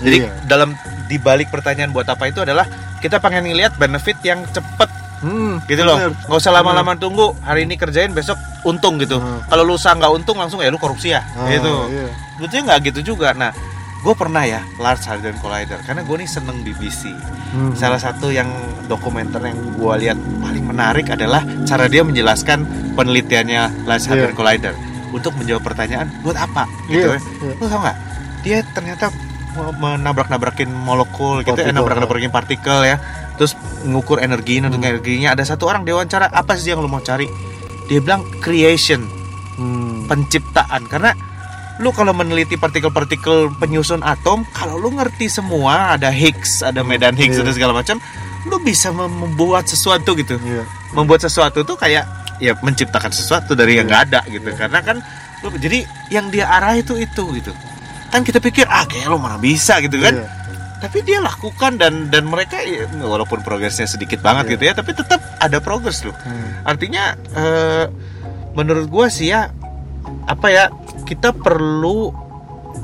jadi 0.00 0.16
Iya. 0.20 0.30
dalam 0.44 0.74
dibalik 1.04 1.48
pertanyaan 1.48 1.90
buat 1.90 2.06
apa 2.06 2.26
itu 2.26 2.40
adalah 2.40 2.64
kita 2.98 3.18
pengen 3.18 3.44
ngelihat 3.44 3.76
benefit 3.76 4.16
yang 4.22 4.42
cepet 4.48 4.90
Hmm, 5.16 5.56
gitu 5.64 5.80
loh 5.82 5.96
bener. 5.96 6.12
nggak 6.22 6.36
usah 6.36 6.52
lama-lama 6.52 6.92
tunggu 6.94 7.32
hari 7.40 7.64
ini 7.64 7.74
kerjain 7.74 8.12
besok 8.12 8.36
untung 8.62 8.96
gitu 8.96 9.16
Hmm. 9.16 9.40
kalau 9.46 9.64
lusa 9.64 9.90
nggak 9.90 10.12
untung 10.12 10.36
langsung 10.36 10.60
ya 10.60 10.68
lu 10.68 10.76
korupsi 10.76 11.10
ya 11.10 11.24
Ah, 11.34 11.48
gitu 11.48 11.70
iya. 11.88 12.08
Sebetulnya 12.34 12.62
nggak 12.66 12.80
gitu 12.84 13.14
juga. 13.14 13.30
Nah, 13.32 13.54
gue 13.96 14.12
pernah 14.12 14.42
ya 14.42 14.60
Large 14.76 15.06
Hadron 15.06 15.38
Collider 15.38 15.78
karena 15.80 16.02
gue 16.02 16.16
nih 16.18 16.26
seneng 16.26 16.60
BBC. 16.60 17.08
Hmm. 17.54 17.72
Salah 17.72 17.96
satu 17.96 18.28
yang 18.28 18.50
dokumenter 18.84 19.40
yang 19.40 19.56
gue 19.72 19.92
lihat 19.98 20.18
paling 20.42 20.64
menarik 20.66 21.06
adalah 21.08 21.40
cara 21.62 21.86
dia 21.86 22.02
menjelaskan 22.02 22.66
penelitiannya 22.94 23.84
Large 23.84 24.06
Hadron 24.06 24.28
Iya. 24.28 24.36
Collider 24.36 24.74
untuk 25.08 25.32
menjawab 25.34 25.62
pertanyaan 25.62 26.10
buat 26.20 26.34
apa 26.34 26.66
gitu. 26.84 27.06
Iya, 27.06 27.16
ya. 27.16 27.20
iya. 27.40 27.52
Lu 27.54 27.64
tau 27.64 27.78
nggak? 27.80 27.96
Dia 28.42 28.58
ternyata 28.74 29.04
menabrak-nabrakin 29.54 30.68
molekul 30.68 31.40
gitu, 31.40 31.54
Partikel, 31.54 31.72
nabrak-nabrakin 31.72 32.30
partikel 32.30 32.78
ya. 32.82 32.96
Terus 33.34 33.54
ngukur 33.82 34.18
energi, 34.18 34.58
Hmm. 34.58 34.70
energinya. 34.72 35.32
Ada 35.32 35.54
satu 35.54 35.66
orang 35.66 35.82
diwawancara 35.82 36.28
apa 36.28 36.54
sih 36.54 36.70
yang 36.70 36.80
lu 36.80 36.88
mau 36.88 36.98
cari? 36.98 37.26
Dia 37.86 37.98
bilang 37.98 38.24
creation 38.38 39.04
Hmm. 39.54 40.06
penciptaan 40.06 40.82
karena 40.84 41.14
lu 41.76 41.90
kalau 41.90 42.10
meneliti 42.10 42.54
partikel-partikel 42.54 43.50
penyusun 43.56 44.00
atom 44.00 44.46
kalau 44.48 44.78
lu 44.78 44.90
ngerti 44.90 45.26
semua 45.26 45.94
ada 45.94 46.06
Higgs 46.06 46.62
ada 46.62 46.82
medan 46.82 47.14
Higgs 47.14 47.34
Iya. 47.34 47.42
ada 47.42 47.52
segala 47.52 47.72
macam 47.74 47.98
lu 48.46 48.58
bisa 48.58 48.90
mem- 48.90 49.10
membuat 49.10 49.66
sesuatu 49.66 50.14
gitu 50.14 50.38
Iya. 50.38 50.62
membuat 50.90 51.22
sesuatu 51.22 51.62
tuh 51.62 51.74
kayak 51.74 52.06
ya 52.38 52.54
menciptakan 52.62 53.10
sesuatu 53.10 53.54
dari 53.54 53.78
yang 53.78 53.86
nggak 53.86 54.02
ada 54.06 54.20
gitu 54.26 54.46
Iya. 54.46 54.58
karena 54.58 54.78
kan 54.82 54.96
lu 55.42 55.50
jadi 55.54 55.82
yang 56.10 56.30
dia 56.30 56.46
arah 56.46 56.74
itu 56.74 56.94
itu 56.94 57.22
gitu 57.34 57.50
kan 58.14 58.22
kita 58.22 58.38
pikir 58.38 58.62
ah 58.64 58.86
kayak 58.86 59.10
lu 59.10 59.18
mana 59.18 59.36
bisa 59.36 59.82
gitu 59.82 59.98
kan 59.98 60.14
Iya. 60.14 60.30
tapi 60.78 61.02
dia 61.02 61.18
lakukan 61.18 61.74
dan 61.74 62.06
dan 62.08 62.24
mereka 62.24 62.62
ya, 62.62 62.86
walaupun 62.94 63.42
progresnya 63.42 63.84
sedikit 63.84 64.20
banget 64.20 64.46
Iya. 64.46 64.52
gitu 64.54 64.62
ya 64.64 64.72
tapi 64.72 64.90
tetap 64.94 65.18
ada 65.36 65.58
progres 65.58 66.00
loh 66.00 66.14
Hmm. 66.14 66.62
artinya 66.62 67.04
eh, 67.34 67.84
menurut 68.52 68.86
gua 68.86 69.10
sih 69.10 69.28
ya 69.28 69.50
apa 70.24 70.46
ya 70.46 70.64
kita 71.02 71.34
perlu 71.34 72.14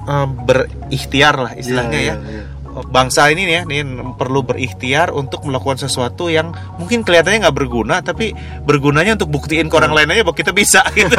eh, 0.02 0.26
berikhtiar 0.26 1.34
lah 1.38 1.52
istilahnya 1.54 2.00
Iya, 2.00 2.10
ya. 2.10 2.16
iya, 2.18 2.32
iya. 2.37 2.44
Bangsa 2.70 3.26
ini 3.26 3.50
nih 3.50 3.54
ya, 3.56 3.62
nih 3.66 3.82
perlu 4.14 4.46
berikhtiar 4.46 5.10
untuk 5.10 5.42
melakukan 5.42 5.75
sesuatu 5.76 6.30
yang 6.30 6.54
mungkin 6.78 7.02
kelihatannya 7.02 7.42
nggak 7.42 7.58
berguna, 7.58 7.99
tapi 7.99 8.30
bergunanya 8.62 9.18
untuk 9.18 9.26
buktiin 9.28 9.66
ke 9.66 9.75
orang 9.75 9.90
lain 9.90 10.06
aja 10.06 10.22
bahwa 10.22 10.38
kita 10.38 10.54
bisa 10.54 10.78
gitu. 10.94 11.18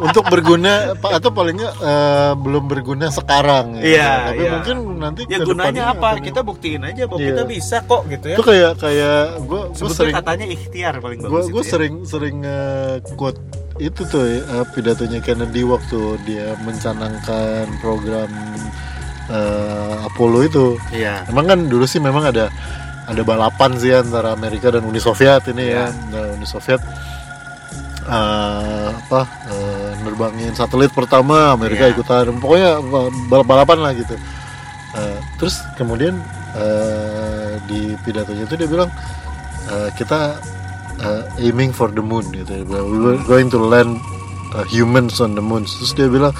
Untuk 0.00 0.24
berguna 0.24 0.72
atau 0.94 1.28
paling 1.28 1.56
nggak 1.56 1.74
eh, 1.76 2.32
belum 2.34 2.64
berguna 2.64 3.06
sekarang 3.08 3.76
ya. 3.76 3.82
Iya, 3.84 4.10
tapi 4.28 4.38
iya. 4.40 4.50
mungkin 4.52 4.76
nanti 4.96 5.20
ya 5.24 5.38
gunanya 5.40 5.82
apa? 5.90 6.08
akan- 6.14 6.24
Kita 6.24 6.40
buktiin 6.40 6.82
aja 6.82 7.02
bahwa 7.04 7.18
Iya. 7.18 7.28
kita 7.28 7.42
bisa 7.44 7.76
kok 7.82 8.02
gitu 8.06 8.26
ya. 8.26 8.34
itu 8.34 8.44
kayak 8.44 8.72
kayak 8.76 9.18
gue 9.40 9.46
gue 9.48 9.60
Sebetulnya 9.74 9.98
sering 9.98 10.14
katanya 10.14 10.46
ikhtiar 10.48 10.94
paling 10.98 11.18
bagus 11.20 11.30
gue 11.30 11.42
itu 11.48 11.58
ya. 11.58 11.68
sering 11.68 11.94
sering 12.04 12.36
eh, 12.40 12.94
quote 13.12 13.40
itu 13.78 14.00
tuh 14.04 14.22
ya, 14.22 14.38
eh, 14.40 14.64
pidatonya 14.68 15.18
Kennedy 15.18 15.62
waktu 15.62 15.98
dia 16.24 16.46
mencanangkan 16.58 17.66
program 17.78 18.30
eh, 19.28 19.96
Apollo 20.04 20.40
itu 20.42 20.66
Iya. 20.90 21.26
emang 21.26 21.46
kan 21.46 21.58
dulu 21.64 21.84
sih 21.84 21.98
memang 21.98 22.24
ada 22.24 22.48
ada 23.04 23.22
balapan 23.22 23.72
sih 23.74 23.90
antara 23.90 24.30
Amerika 24.30 24.68
dan 24.68 24.82
Uni 24.82 24.98
Soviet 24.98 25.40
ini 25.48 25.64
ya 25.70 25.88
Nah, 26.08 26.34
Uni 26.34 26.44
Soviet 26.44 26.80
eh, 28.04 28.88
apa 28.90 29.20
eh, 29.98 30.04
nerbangin 30.06 30.54
satelit 30.54 30.94
pertama 30.94 31.52
Amerika 31.58 31.90
Iya. 31.90 31.94
ikutan. 31.98 32.38
Pokoknya 32.38 32.78
balap 33.26 33.46
balapan 33.46 33.78
lah 33.82 33.92
gitu. 33.98 34.14
Eh, 34.94 35.18
terus 35.42 35.58
kemudian 35.74 36.16
eh, 36.54 37.58
di 37.66 37.92
pidatonya 38.06 38.46
itu 38.46 38.54
dia 38.54 38.68
bilang 38.70 38.90
eh, 39.68 39.90
kita 39.98 40.38
eh, 41.02 41.22
aiming 41.42 41.74
for 41.74 41.90
the 41.90 42.00
moon 42.02 42.24
gitu. 42.30 42.62
We 42.64 42.98
were 42.98 43.20
going 43.26 43.50
to 43.50 43.58
land 43.58 43.98
uh, 44.54 44.64
humans 44.64 45.20
on 45.20 45.36
the 45.36 45.44
moon. 45.44 45.64
Terus 45.68 45.92
dia 45.92 46.08
bilang 46.08 46.32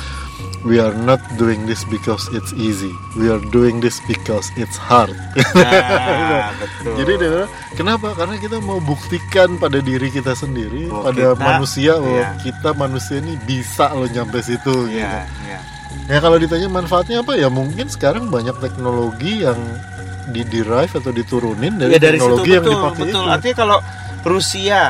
we 0.61 0.77
are 0.77 0.95
not 0.97 1.19
doing 1.35 1.63
this 1.65 1.87
because 1.87 2.27
it's 2.33 2.51
easy 2.53 2.91
we 3.15 3.27
are 3.27 3.41
doing 3.49 3.79
this 3.79 3.99
because 4.05 4.51
it's 4.55 4.75
hard 4.77 5.15
Nah, 5.55 6.51
betul. 6.61 6.95
jadi 6.97 7.13
kenapa 7.73 8.13
karena 8.13 8.37
kita 8.37 8.59
mau 8.59 8.79
buktikan 8.79 9.55
pada 9.57 9.79
diri 9.79 10.09
kita 10.09 10.33
sendiri 10.33 10.87
Bahwa 10.87 11.05
pada 11.07 11.25
kita- 11.29 11.39
manusia 11.41 11.93
bahwa 11.95 12.11
iya. 12.17 12.29
kita 12.41 12.69
manusia 12.73 13.17
ini 13.19 13.35
bisa 13.41 13.87
loh 13.91 14.07
nyampe 14.07 14.39
situ 14.41 14.75
gitu. 14.87 14.99
Iya, 14.99 15.25
iya. 15.45 15.59
Ya 16.07 16.19
kalau 16.19 16.37
ditanya 16.37 16.67
manfaatnya 16.67 17.21
apa 17.21 17.35
ya 17.35 17.47
mungkin 17.47 17.87
sekarang 17.87 18.27
banyak 18.27 18.57
teknologi 18.59 19.43
yang 19.43 19.57
di 20.27 20.43
derive 20.43 20.91
atau 20.91 21.09
diturunin 21.11 21.77
dari, 21.77 21.93
Ya 21.93 22.01
dari 22.01 22.17
situ 22.17 22.25
teknologi 22.29 22.51
yang 22.51 22.61
betul, 22.63 22.75
dipakai 22.75 23.03
betul. 23.03 23.13
itu. 23.15 23.21
Artinya 23.31 23.57
kalau 23.57 23.79
Rusia 24.23 24.81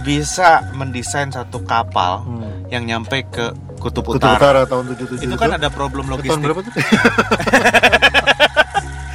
bisa 0.00 0.48
mendesain 0.72 1.28
satu 1.28 1.60
kapal 1.60 2.22
Hmm. 2.22 2.68
yang 2.68 2.86
nyampe 2.86 3.26
ke 3.26 3.50
kutub, 3.76 4.04
Kutub 4.04 4.18
utara, 4.18 4.36
Utara 4.36 4.60
tahun 4.64 4.84
77 4.96 5.24
itu 5.24 5.36
kan 5.36 5.50
ada 5.54 5.68
problem 5.68 6.04
tahun 6.06 6.14
logistik. 6.18 6.42
berapa 6.42 6.60
tuh? 6.64 6.72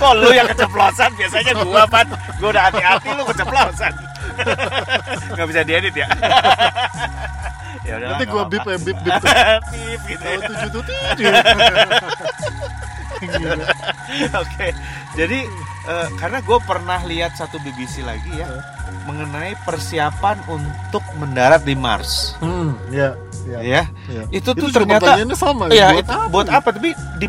Kok 0.02 0.14
lu 0.18 0.34
yang 0.34 0.50
keceplosan 0.50 1.14
biasanya 1.14 1.54
gua 1.62 1.86
pan. 1.86 2.10
Gua 2.42 2.50
udah 2.50 2.64
hati-hati 2.70 3.10
lu 3.14 3.22
keceplosan. 3.22 3.94
Nggak 5.38 5.46
bisa 5.46 5.62
diedit 5.62 5.94
ya. 5.94 6.08
ya 7.88 7.94
udah. 8.02 8.08
Nanti 8.18 8.26
gua 8.26 8.44
bip 8.50 8.66
ya 8.66 8.78
bip 8.82 8.98
bip 8.98 9.22
Pip 9.22 10.02
gitu. 10.10 10.24
tahun 10.26 10.40
ya. 10.42 10.50
7 10.66 10.74
tuh 10.74 10.82
tidak. 11.14 11.44
Gila. 13.22 13.54
Oke. 14.42 14.68
Jadi 15.14 15.40
eh, 15.86 16.08
karena 16.18 16.42
gue 16.42 16.58
pernah 16.66 16.98
lihat 17.06 17.38
satu 17.38 17.62
BBC 17.62 18.02
lagi 18.02 18.34
ya 18.34 18.50
mengenai 19.06 19.54
persiapan 19.62 20.42
untuk 20.50 21.06
mendarat 21.22 21.62
di 21.62 21.78
Mars. 21.78 22.34
Hmm, 22.42 22.74
ya, 22.90 23.14
ya. 23.48 23.60
Ya. 23.62 23.84
ya. 24.10 24.24
Itu 24.30 24.52
tuh 24.54 24.70
ternyata 24.70 25.18
sama. 25.38 25.72
Iya, 25.72 25.96
buat 25.96 26.04
itu 26.04 26.12
apa 26.12 26.26
buat 26.30 26.48
apa? 26.50 26.70
Tapi 26.76 26.90
di, 27.18 27.28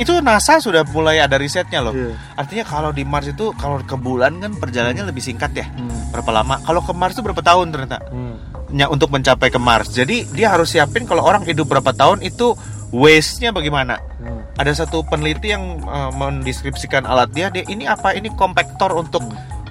itu 0.00 0.12
NASA 0.22 0.58
sudah 0.62 0.82
mulai 0.92 1.18
ada 1.20 1.36
risetnya 1.36 1.80
loh. 1.84 1.94
Iya. 1.94 2.14
Artinya 2.36 2.64
kalau 2.64 2.90
di 2.90 3.02
Mars 3.04 3.28
itu 3.28 3.52
kalau 3.60 3.80
ke 3.82 3.96
bulan 3.96 4.38
kan 4.40 4.52
perjalanannya 4.56 5.08
lebih 5.08 5.22
singkat 5.24 5.52
ya. 5.52 5.66
Hmm, 5.72 6.12
Berapa 6.12 6.30
lama? 6.30 6.60
Kalau 6.64 6.80
ke 6.84 6.92
Mars 6.92 7.14
itu 7.16 7.22
berapa 7.24 7.42
tahun 7.42 7.72
ternyata? 7.72 7.98
hmm. 8.08 8.36
Nya 8.72 8.88
untuk 8.88 9.12
mencapai 9.12 9.52
ke 9.52 9.60
Mars. 9.60 9.92
Jadi 9.92 10.24
dia 10.32 10.48
harus 10.48 10.72
siapin 10.72 11.04
kalau 11.04 11.20
orang 11.20 11.44
hidup 11.44 11.68
berapa 11.68 11.92
tahun 11.92 12.24
itu 12.24 12.56
waste-nya 12.92 13.52
bagaimana. 13.52 14.00
Hmm. 14.20 14.40
Ada 14.56 14.84
satu 14.84 15.04
peneliti 15.04 15.52
yang 15.52 15.80
eh, 15.84 16.10
mendeskripsikan 16.16 17.04
alat 17.04 17.32
dia, 17.32 17.48
dia 17.52 17.64
ini 17.68 17.84
apa? 17.84 18.16
Ini 18.16 18.32
kompaktor 18.36 18.96
untuk 18.96 19.24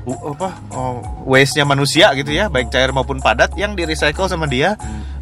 uh, 0.07 0.19
apa? 0.33 0.49
oh, 0.73 1.01
waste-nya 1.29 1.65
manusia 1.67 2.09
gitu 2.17 2.31
ya, 2.31 2.47
baik 2.47 2.73
cair 2.73 2.89
maupun 2.95 3.21
padat 3.21 3.53
yang 3.57 3.77
di 3.77 3.85
recycle 3.85 4.25
sama 4.25 4.49
dia, 4.49 4.75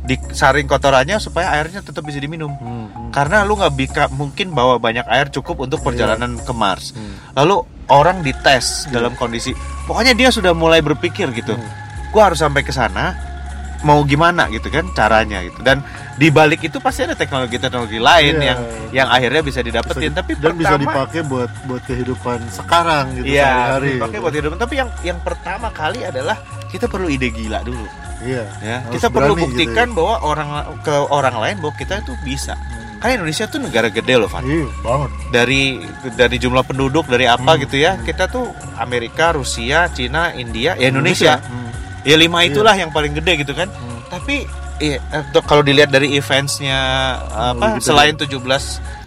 disaring 0.06 0.66
kotorannya 0.66 1.20
supaya 1.22 1.54
airnya 1.60 1.84
tetap 1.84 2.02
bisa 2.06 2.18
diminum. 2.18 2.50
Hmm, 2.58 2.88
hmm. 2.90 3.10
Karena 3.14 3.44
lu 3.46 3.60
nggak 3.60 3.74
bisa 3.76 4.04
mungkin 4.14 4.56
bawa 4.56 4.82
banyak 4.82 5.06
air 5.06 5.30
cukup 5.30 5.68
untuk 5.68 5.84
perjalanan 5.84 6.40
ke 6.40 6.54
Mars. 6.56 6.96
Hmm. 6.96 7.16
Lalu 7.36 7.62
orang 7.90 8.22
dites 8.26 8.90
dalam 8.90 9.14
kondisi, 9.20 9.54
pokoknya 9.86 10.14
dia 10.18 10.30
sudah 10.34 10.54
mulai 10.56 10.82
berpikir 10.82 11.30
gitu, 11.36 11.54
Hmm. 11.54 11.70
gua 12.14 12.32
harus 12.32 12.40
sampai 12.42 12.66
ke 12.66 12.74
sana, 12.74 13.29
mau 13.82 14.04
gimana 14.04 14.48
gitu 14.48 14.68
kan 14.68 14.86
caranya 14.92 15.40
gitu. 15.40 15.60
Dan 15.60 15.80
di 16.16 16.28
balik 16.28 16.60
itu 16.62 16.78
pasti 16.78 17.04
ada 17.04 17.16
teknologi-teknologi 17.16 17.96
lain 17.96 18.36
Iya. 18.36 18.46
yang 18.46 18.60
yang 18.92 19.08
akhirnya 19.08 19.42
bisa 19.42 19.60
didapetin. 19.60 20.12
Bisa- 20.12 20.20
Tapi 20.20 20.32
dan 20.36 20.54
bisa 20.54 20.76
pertama, 20.76 20.84
dipakai 20.84 21.22
buat 21.24 21.52
buat 21.64 21.82
kehidupan 21.84 22.38
sekarang 22.50 23.06
gitu 23.16 23.26
Iya, 23.30 23.48
sehari-hari. 23.48 23.90
dipakai 23.96 24.12
gitu. 24.12 24.22
buat 24.22 24.34
kehidupan. 24.34 24.58
Tapi 24.58 24.74
yang 24.76 24.90
yang 25.02 25.20
pertama 25.20 25.68
kali 25.70 26.00
adalah 26.02 26.38
kita 26.68 26.86
perlu 26.86 27.08
ide 27.08 27.30
gila 27.30 27.60
dulu, 27.62 27.88
Iya. 28.20 28.44
ya. 28.60 28.78
Kita 28.90 29.08
perlu 29.08 29.32
berani 29.32 29.42
gitu 29.42 29.44
buktikan 29.66 29.88
ya. 29.88 29.96
bahwa 29.96 30.16
orang 30.22 30.50
ke 30.80 30.96
orang 31.08 31.36
lain 31.36 31.56
bahwa 31.58 31.74
kita 31.74 31.94
itu 32.00 32.14
bisa. 32.22 32.54
Karena 33.00 33.16
Indonesia 33.16 33.48
tuh 33.48 33.64
negara 33.64 33.88
gede 33.88 34.14
loh, 34.14 34.28
Van. 34.28 34.44
Iya, 34.44 34.68
banget. 34.84 35.10
dari 35.32 35.62
dari 36.14 36.36
jumlah 36.36 36.62
penduduk 36.62 37.08
dari 37.08 37.26
apa 37.26 37.56
Hmm. 37.56 37.64
gitu 37.64 37.80
ya 37.80 37.96
kita 37.96 38.28
tuh 38.28 38.52
Amerika 38.76 39.32
Rusia 39.32 39.88
Cina 39.88 40.36
India 40.36 40.76
ya 40.76 40.92
Indonesia 40.92 41.40
Hmm. 41.40 41.69
Ya 42.02 42.16
lima 42.16 42.44
itulah 42.44 42.72
yang 42.72 42.90
paling 42.90 43.12
gede 43.12 43.34
gitu 43.40 43.52
kan 43.52 43.68
Hmm. 43.68 44.00
tapi 44.08 44.48
eh, 44.78 44.98
eh, 44.98 45.24
kalau 45.44 45.60
dilihat 45.60 45.88
dari 45.88 46.16
eventsnya 46.16 46.78
apa 47.30 47.78
gitu 47.78 47.90
selain 47.90 48.16
17 48.16 48.40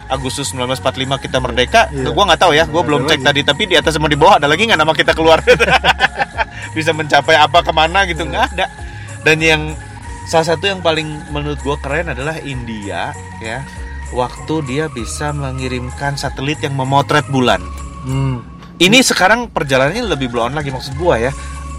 Agustus 0.05 0.51
1945 0.51 0.83
kita 1.19 1.37
merdeka 1.39 1.87
Iya. 1.89 2.11
gua 2.11 2.23
nggak 2.27 2.39
tahu 2.39 2.53
ya 2.53 2.65
gua 2.65 2.71
Nggak 2.75 2.85
belum 2.85 2.99
ada 2.99 3.07
cek 3.07 3.17
lagi. 3.17 3.25
tadi 3.25 3.41
tapi 3.43 3.61
di 3.65 3.75
atas 3.75 3.91
sama 3.91 4.05
di 4.05 4.15
bawah 4.15 4.37
ada 4.37 4.45
lagi 4.45 4.63
nggak 4.63 4.77
nama 4.77 4.93
kita 4.93 5.11
keluar 5.11 5.39
bisa 6.75 6.91
mencapai 6.91 7.35
apa 7.35 7.59
ke 7.59 7.71
mana 7.71 8.05
gitu 8.05 8.23
nggak 8.23 8.43
ada 8.53 8.65
dan 9.21 9.37
yang 9.39 9.61
salah 10.25 10.47
satu 10.49 10.67
yang 10.67 10.79
paling 10.79 11.05
menurut 11.29 11.57
gua 11.61 11.75
keren 11.77 12.07
adalah 12.07 12.37
India 12.39 13.11
ya 13.39 13.65
waktu 14.11 14.55
dia 14.63 14.85
bisa 14.87 15.31
mengirimkan 15.31 16.13
satelit 16.13 16.59
yang 16.59 16.73
memotret 16.73 17.25
bulan 17.27 17.63
Hmm. 18.03 18.43
ini 18.77 18.99
sekarang 18.99 19.47
perjalanannya 19.47 20.03
lebih 20.05 20.27
blow 20.27 20.43
on 20.43 20.53
lagi 20.53 20.67
maksud 20.67 20.93
gua 20.93 21.15
ya 21.17 21.31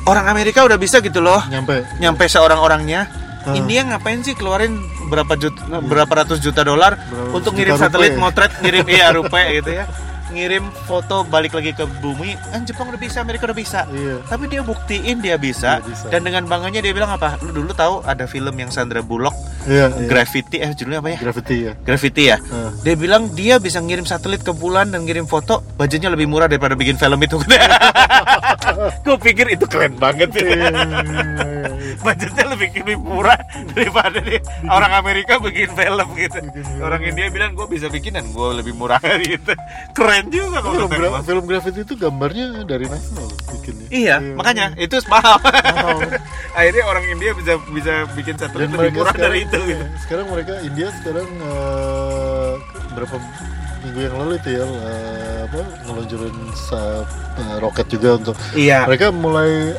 orang 0.04 0.26
Amerika 0.28 0.62
udah 0.62 0.76
bisa 0.76 1.00
gitu 1.00 1.18
loh 1.18 1.40
Nyampe. 1.46 1.84
nyampe 1.98 2.24
seorang-orangnya 2.26 3.08
Ah. 3.44 3.52
India 3.52 3.84
ngapain 3.84 4.24
sih 4.24 4.32
keluarin 4.32 4.80
berapa 5.04 5.36
juta 5.36 5.60
berapa 5.78 6.08
ratus 6.16 6.40
juta 6.40 6.64
dolar 6.64 6.96
untuk 7.28 7.52
juta 7.52 7.60
ngirim 7.60 7.74
satelit 7.76 8.16
motret 8.16 8.48
ngirim 8.58 8.88
iya 8.88 9.12
rupiah 9.12 9.52
gitu 9.52 9.68
ya 9.70 9.84
ngirim 10.26 10.64
foto 10.82 11.22
balik 11.22 11.52
lagi 11.52 11.70
ke 11.70 11.84
bumi 12.00 12.40
kan 12.42 12.64
Jepang 12.64 12.88
udah 12.88 12.96
bisa 12.96 13.20
Amerika 13.20 13.44
udah 13.44 13.52
bisa 13.54 13.84
Iya. 13.86 14.24
tapi 14.24 14.48
dia 14.48 14.64
buktiin 14.64 15.20
dia 15.20 15.36
bisa, 15.36 15.76
Dia 15.76 15.84
bisa. 15.86 16.08
dan 16.08 16.24
dengan 16.24 16.48
bangganya 16.48 16.80
dia 16.80 16.90
bilang 16.90 17.12
apa 17.12 17.36
lu 17.38 17.52
dulu 17.54 17.70
tahu 17.70 18.00
ada 18.02 18.24
film 18.24 18.56
yang 18.56 18.72
Sandra 18.72 18.98
Bullock 18.98 19.36
Iya. 19.64 19.86
iya. 19.90 20.06
Gravity 20.06 20.56
eh 20.58 20.70
judulnya 20.72 20.98
apa 20.98 21.08
ya 21.08 21.18
Gravity 21.18 21.56
ya. 21.58 21.72
Gravity 21.78 22.22
ya 22.24 22.36
Ah. 22.46 22.70
dia 22.78 22.94
bilang 22.94 23.22
dia 23.30 23.56
bisa 23.56 23.78
ngirim 23.78 24.04
satelit 24.04 24.40
ke 24.40 24.52
bulan 24.52 24.88
dan 24.88 25.02
ngirim 25.02 25.24
foto 25.24 25.64
budgetnya 25.74 26.08
lebih 26.08 26.26
murah 26.26 26.46
daripada 26.46 26.74
bikin 26.74 26.94
film 26.94 27.16
itu 27.18 27.36
gue 29.04 29.16
pikir 29.20 29.46
itu 29.50 29.64
keren 29.64 29.94
banget 29.94 30.28
Iya, 30.30 30.36
gitu. 30.36 30.48
iya, 30.50 30.68
iya, 30.68 31.00
iya. 31.02 31.68
budgetnya 31.96 32.44
lebih, 32.46 32.68
lebih 32.74 32.96
murah 32.98 33.38
daripada 33.70 34.18
nih 34.18 34.40
orang 34.66 34.92
Amerika 34.94 35.38
bikin 35.38 35.70
film 35.70 36.08
gitu 36.14 36.38
orang 36.80 37.00
India 37.02 37.26
bilang 37.28 37.52
gue 37.52 37.66
bisa 37.66 37.86
bikin 37.88 38.14
dan 38.14 38.26
gue 38.26 38.48
lebih 38.54 38.72
murah 38.72 39.00
gitu 39.24 39.52
keren 39.92 40.28
juga 40.28 40.60
kalau 40.60 40.72
Film, 40.84 40.90
gra- 40.92 41.22
film 41.22 41.44
Gravity 41.44 41.80
itu 41.82 41.94
gambarnya 41.94 42.46
dari 42.62 42.84
loh 42.84 43.00
bikinnya. 43.50 43.86
iya 43.88 44.16
makanya 44.20 44.74
itu 44.76 44.96
mahal 45.06 45.36
Mahal. 45.36 45.98
akhirnya 46.58 46.84
orang 46.84 47.04
India 47.08 47.30
bisa 47.32 47.52
bisa 47.68 47.92
bikin 48.12 48.34
satelit 48.34 48.66
Dan 48.66 48.76
lebih 48.76 48.92
murah 48.94 49.10
sekarang, 49.10 49.24
dari 49.24 49.38
itu 49.42 49.53
iya, 49.62 49.78
gitu 49.78 49.84
sekarang 50.06 50.26
mereka 50.30 50.52
India 50.62 50.88
sekarang 51.02 51.28
eh, 51.28 52.52
berapa 52.94 53.16
minggu 53.84 54.00
yang 54.00 54.16
lalu 54.16 54.32
itu 54.40 54.48
ya 54.56 54.64
eh, 54.64 55.38
apa 55.44 55.60
ngeluncurin 55.84 56.36
eh, 56.50 57.02
roket 57.60 57.86
juga 57.92 58.08
untuk 58.16 58.34
iya 58.56 58.88
mereka 58.88 59.12
mulai 59.12 59.76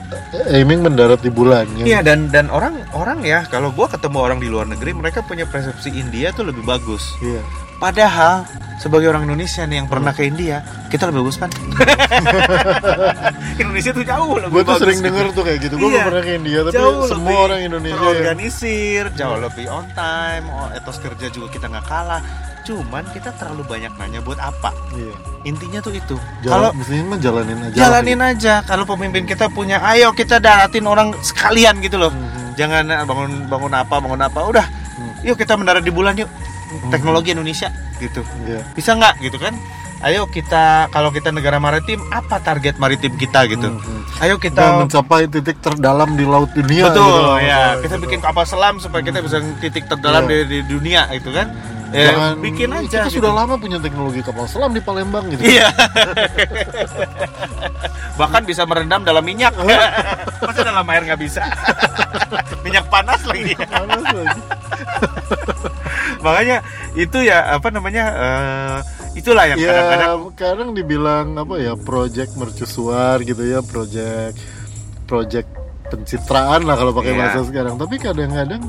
aiming 0.53 0.85
mendarat 0.85 1.19
di 1.25 1.31
bulan 1.33 1.65
ya. 1.81 1.85
Iya 1.85 1.99
dan 2.05 2.29
dan 2.29 2.53
orang 2.53 2.85
orang 2.93 3.25
ya 3.25 3.43
kalau 3.49 3.73
gua 3.73 3.89
ketemu 3.89 4.17
orang 4.21 4.39
di 4.39 4.47
luar 4.47 4.69
negeri 4.69 4.93
mereka 4.93 5.25
punya 5.25 5.49
persepsi 5.49 5.89
India 5.89 6.29
tuh 6.31 6.45
lebih 6.45 6.61
bagus. 6.61 7.17
Iya. 7.23 7.64
Padahal 7.75 8.47
sebagai 8.75 9.07
orang 9.07 9.23
Indonesia 9.23 9.61
nih 9.61 9.77
yang 9.77 9.85
pernah 9.85 10.09
ke 10.11 10.23
India 10.23 10.63
kita 10.87 11.05
lebih 11.05 11.21
bagus 11.23 11.37
kan? 11.37 11.51
Indonesia 13.55 13.91
tuh 13.91 14.03
jauh 14.03 14.35
lebih 14.37 14.49
Gue 14.49 14.61
tuh 14.61 14.67
bagus. 14.69 14.81
sering 14.81 14.99
denger 15.01 15.25
tuh 15.31 15.43
kayak 15.43 15.57
gitu. 15.61 15.73
Gue 15.77 15.89
Iya. 15.91 16.03
pernah 16.03 16.21
ke 16.21 16.31
India 16.33 16.57
tapi 16.61 16.73
Jauh 16.73 17.05
semua 17.05 17.25
lebih 17.25 17.41
orang 17.41 17.59
Indonesia 17.61 17.93
yang 17.93 18.05
terorganisir, 18.05 19.03
jauh 19.13 19.37
lebih 19.39 19.65
on 19.67 19.85
time, 19.91 20.45
oh, 20.49 20.67
etos 20.71 20.97
kerja 20.97 21.25
juga 21.29 21.47
kita 21.49 21.65
nggak 21.67 21.85
kalah. 21.85 22.21
cuman 22.65 23.05
kita 23.13 23.29
terlalu 23.37 23.61
banyak 23.63 23.93
nanya 23.93 24.19
buat 24.19 24.35
apa 24.41 24.73
iya 24.91 25.13
intinya 25.45 25.77
tuh 25.77 25.93
itu 25.93 26.17
kalau 26.41 26.73
mestinya 26.73 27.07
mah 27.07 27.17
jalanin 27.21 27.57
aja 27.61 27.75
jalanin 27.77 28.19
aja 28.19 28.53
kalau 28.65 28.83
pemimpin 28.83 29.23
kita 29.23 29.47
punya 29.47 29.77
ayo 29.85 30.09
kita 30.09 30.39
daratin 30.39 30.83
orang 30.83 31.13
sekalian 31.21 31.77
gitu 31.77 31.95
loh 31.95 32.09
Mhm. 32.09 32.57
jangan 32.57 32.83
eh, 32.89 33.05
bangun 33.05 33.45
bangun 33.45 33.69
apa 33.69 33.93
bangun 34.01 34.19
apa 34.19 34.39
udah 34.41 34.65
Hmm. 34.97 35.13
yuk 35.21 35.37
kita 35.37 35.53
mendarat 35.53 35.79
di 35.79 35.89
bulan 35.89 36.17
yuk 36.17 36.25
teknologi 36.89 37.31
Indonesia 37.31 37.69
gitu 37.97 38.21
Iya. 38.43 38.61
bisa 38.71 38.93
nggak 38.93 39.21
gitu 39.21 39.37
kan 39.37 39.53
ayo 40.01 40.27
kita 40.27 40.91
kalau 40.91 41.09
kita 41.09 41.31
negara 41.31 41.57
maritim 41.57 42.03
apa 42.09 42.37
target 42.37 42.75
maritim 42.75 43.15
kita 43.15 43.47
gitu 43.47 43.71
Mhm. 43.71 44.21
ayo 44.21 44.35
Kita 44.37 44.61
kita 44.61 44.79
mencapai 44.81 45.25
titik 45.25 45.57
terdalam 45.59 46.13
di 46.13 46.23
laut 46.23 46.51
dunia 46.51 46.89
betul 46.89 47.05
gitu 47.05 47.21
ya 47.41 47.79
kita 47.79 47.95
gitu. 47.95 48.03
bikin 48.05 48.19
kapal 48.19 48.43
selam 48.43 48.77
supaya 48.77 49.01
kita 49.01 49.19
bisa 49.19 49.39
titik 49.57 49.87
terdalam 49.87 50.25
Iya. 50.25 50.43
di, 50.43 50.45
di 50.45 50.59
dunia 50.67 51.01
itu 51.09 51.31
kan 51.31 51.47
ya, 51.89 52.11
Jangan, 52.11 52.33
bikin 52.37 52.69
aja 52.69 52.83
kita 52.83 53.07
gitu. 53.07 53.23
sudah 53.23 53.31
lama 53.33 53.55
punya 53.55 53.79
teknologi 53.79 54.19
kapal 54.19 54.45
selam 54.45 54.71
di 54.71 54.81
Palembang 54.83 55.25
gitu 55.27 55.41
Iya. 55.41 55.71
Bahkan 58.15 58.47
bisa 58.47 58.63
merendam 58.63 59.03
dalam 59.03 59.19
minyak. 59.21 59.51
Masa 60.47 60.63
dalam 60.63 60.87
air 60.87 61.03
nggak 61.03 61.19
bisa? 61.19 61.43
minyak 62.65 62.87
panas 62.87 63.19
lagi. 63.27 63.51
Panas 63.59 64.03
lagi. 64.07 64.39
Makanya 66.25 66.57
itu 66.93 67.17
ya 67.21 67.53
apa 67.53 67.69
namanya? 67.69 68.03
eh, 68.09 68.77
itulah 69.15 69.45
yang 69.45 69.55
ya 69.55 69.69
kadang-kadang 69.69 70.19
kadang 70.35 70.69
dibilang 70.73 71.27
apa 71.37 71.55
ya 71.55 71.73
project 71.77 72.35
mercusuar 72.35 73.21
gitu 73.21 73.45
ya 73.45 73.61
project 73.61 74.35
project 75.05 75.47
pencitraan 75.87 76.65
lah 76.65 76.75
kalau 76.75 76.91
pakai 76.91 77.13
Iya. 77.13 77.19
bahasa 77.21 77.39
sekarang 77.45 77.77
tapi 77.77 77.95
kadang-kadang 77.95 78.59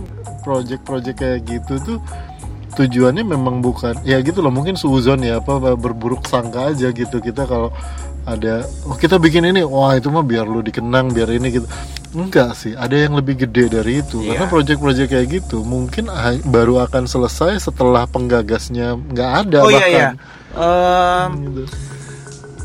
project-project 0.44 1.16
kayak 1.16 1.40
gitu 1.42 1.74
tuh 1.82 1.98
tujuannya 2.76 3.24
memang 3.24 3.58
bukan 3.58 3.96
ya 4.04 4.20
gitu 4.20 4.38
loh 4.38 4.52
mungkin 4.52 4.76
suzon 4.76 5.24
ya 5.24 5.40
apa 5.40 5.56
berburuk 5.74 6.22
sangka 6.22 6.70
aja 6.70 6.92
gitu 6.92 7.18
kita 7.18 7.42
kalau 7.42 7.72
ada 8.26 8.66
oh 8.82 8.94
kita 8.94 9.16
bikin 9.16 9.46
ini 9.46 9.62
wah 9.62 9.94
itu 9.94 10.06
mah 10.06 10.20
biar 10.20 10.44
lu 10.44 10.60
dikenang 10.60 11.08
biar 11.08 11.30
ini 11.30 11.54
gitu 11.54 11.66
enggak 12.12 12.52
sih 12.52 12.74
ada 12.74 12.92
yang 12.92 13.14
lebih 13.14 13.38
gede 13.38 13.70
dari 13.70 14.00
itu 14.00 14.18
Iya. 14.18 14.34
karena 14.34 14.46
project-project 14.48 15.08
kayak 15.08 15.26
gitu 15.32 15.62
mungkin 15.62 16.08
ah- 16.08 16.42
baru 16.42 16.82
akan 16.82 17.06
selesai 17.06 17.62
setelah 17.62 18.04
penggagasnya 18.04 18.98
nggak 18.98 19.30
ada 19.44 19.58
Oh 19.60 19.70
iya 19.70 19.78
bahkan 19.78 19.90
iya. 19.92 20.08
Em, 20.52 21.30
Gitu. 21.44 21.62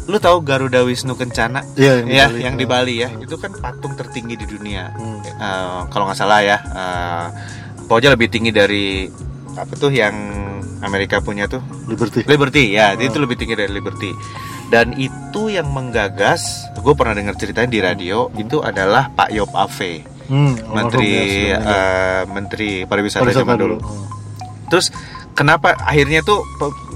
lu 0.07 0.17
tahu 0.17 0.41
Garuda 0.41 0.81
Wisnu 0.81 1.13
Kencana? 1.13 1.61
Iya 1.73 1.93
yang 1.99 2.07
di 2.07 2.13
ya, 2.13 2.25
Bali. 2.25 2.39
yang 2.41 2.55
di. 2.55 2.65
Bali 2.65 2.93
ya. 2.97 3.09
Itu 3.15 3.35
kan 3.35 3.51
patung 3.53 3.93
tertinggi 3.93 4.33
di 4.33 4.43
dunia. 4.45 4.91
Hmm. 4.91 5.19
Eh, 5.21 5.79
kalau 5.87 6.03
nggak 6.05 6.17
salah 6.17 6.39
ya. 6.41 6.57
eh, 6.57 7.25
pokoknya 7.85 8.11
lebih 8.11 8.27
tinggi 8.27 8.49
dari 8.49 9.07
apa 9.51 9.71
tuh 9.73 9.91
yang 9.91 10.11
Amerika 10.81 11.19
punya 11.19 11.45
tuh 11.45 11.59
Liberty. 11.85 12.23
Liberty 12.25 12.73
ya, 12.73 12.91
Oh. 12.91 13.03
itu 13.03 13.17
lebih 13.19 13.35
tinggi 13.35 13.53
dari 13.53 13.69
Liberty. 13.69 14.11
Dan 14.71 14.95
itu 14.95 15.51
yang 15.51 15.67
menggagas, 15.67 16.71
gue 16.79 16.93
pernah 16.95 17.11
dengar 17.11 17.35
ceritanya 17.35 17.67
di 17.67 17.79
radio, 17.83 18.31
itu 18.39 18.63
adalah 18.63 19.11
Pak 19.11 19.29
Yop 19.35 19.51
Ave, 19.51 20.07
Hmm, 20.31 20.55
Menteri 20.71 21.11
ya, 21.51 21.59
eh, 21.59 22.21
Menteri 22.31 22.87
Pariwisata, 22.87 23.27
Pariwisata 23.27 23.43
zaman 23.43 23.59
dulu. 23.59 23.75
Oh. 23.83 24.07
Terus 24.71 24.87
kenapa 25.35 25.75
akhirnya 25.75 26.23
tuh 26.23 26.39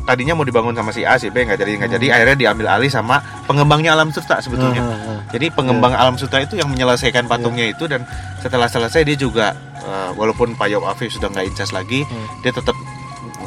tadinya 0.07 0.39
mau 0.39 0.47
dibangun 0.47 0.71
sama 0.71 0.95
si 0.95 1.03
A, 1.03 1.19
si 1.19 1.27
B 1.27 1.43
nggak 1.43 1.59
jadi 1.59 1.71
nggak 1.75 1.91
jadi, 1.99 2.07
akhirnya 2.15 2.37
diambil 2.39 2.71
alih 2.71 2.87
sama 2.87 3.19
pengembangnya 3.43 3.91
Alam 3.91 4.15
Sutra 4.15 4.39
sebetulnya. 4.39 4.79
Ah, 4.79 4.87
ah, 4.87 5.07
ah. 5.11 5.19
Jadi 5.35 5.51
pengembang 5.51 5.91
Alam 5.91 6.15
Sutra 6.15 6.47
itu 6.47 6.55
yang 6.55 6.71
menyelesaikan 6.71 7.27
patungnya 7.27 7.67
itu 7.67 7.91
dan 7.91 8.07
setelah 8.39 8.71
selesai 8.71 9.03
dia 9.03 9.19
juga 9.19 9.51
eh, 9.83 10.09
walaupun 10.15 10.55
Pak 10.55 10.71
Yop 10.71 10.87
Ave 10.87 11.11
sudah 11.11 11.27
nggak 11.27 11.45
incas 11.51 11.75
lagi, 11.75 12.07
Hmm. 12.07 12.39
dia 12.39 12.55
tetap 12.55 12.77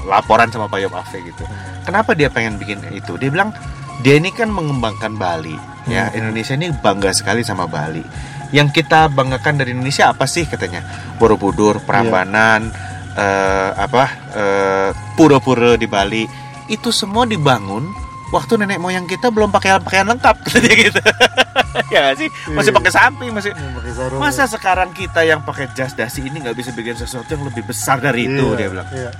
laporan 0.04 0.52
sama 0.52 0.68
Pak 0.68 0.85
Yop 0.85 0.92
Ave 0.92 1.25
gitu. 1.25 1.49
Kenapa 1.88 2.12
dia 2.12 2.28
pengen 2.28 2.60
bikin 2.60 2.76
itu? 2.93 3.17
Dia 3.17 3.32
bilang 3.32 3.56
dia 4.02 4.15
ini 4.19 4.30
kan 4.30 4.50
mengembangkan 4.50 5.19
Bali, 5.19 5.56
ya 5.91 6.08
Hmm. 6.08 6.19
Indonesia 6.19 6.54
ini 6.54 6.71
bangga 6.71 7.11
sekali 7.11 7.43
sama 7.43 7.67
Bali. 7.67 8.02
Yang 8.49 8.80
kita 8.80 9.13
banggakan 9.13 9.61
dari 9.61 9.76
Indonesia 9.76 10.08
apa 10.08 10.25
sih 10.25 10.49
katanya? 10.49 10.80
Borobudur, 11.21 11.84
Prambanan, 11.84 12.73
eh, 13.19 13.71
apa 13.75 14.04
eh, 14.32 14.89
pura-pura 15.19 15.75
di 15.75 15.91
Bali 15.91 16.25
itu 16.71 16.95
semua 16.95 17.25
dibangun 17.26 18.07
waktu 18.28 18.52
nenek 18.56 18.76
moyang 18.76 19.04
kita 19.04 19.28
belum 19.28 19.49
pakai 19.49 19.80
pakaian 19.80 20.06
lengkap 20.06 20.36
katanya 20.45 20.75
gitu. 20.75 21.00
ya 21.93 21.99
nggak 22.02 22.17
sih? 22.17 22.28
Masih 22.50 22.71
Iya. 22.71 22.78
pakai 22.78 22.93
samping, 22.93 23.30
masih 23.30 23.50
pakai 23.52 23.93
sarung. 23.93 24.19
Masa 24.19 24.45
sekarang 24.45 24.91
kita 24.93 25.21
yang 25.23 25.41
pakai 25.41 25.69
jas 25.73 25.93
dasi 25.93 26.21
ini 26.23 26.38
nggak 26.38 26.54
bisa 26.54 26.71
bikin 26.71 26.95
sesuatu 26.95 27.28
yang 27.28 27.45
lebih 27.45 27.64
besar 27.64 27.99
dari 27.99 28.26
itu 28.26 28.45
Iya, 28.47 28.56
dia 28.56 28.69
bilang. 28.69 28.88
Iya. 28.91 29.10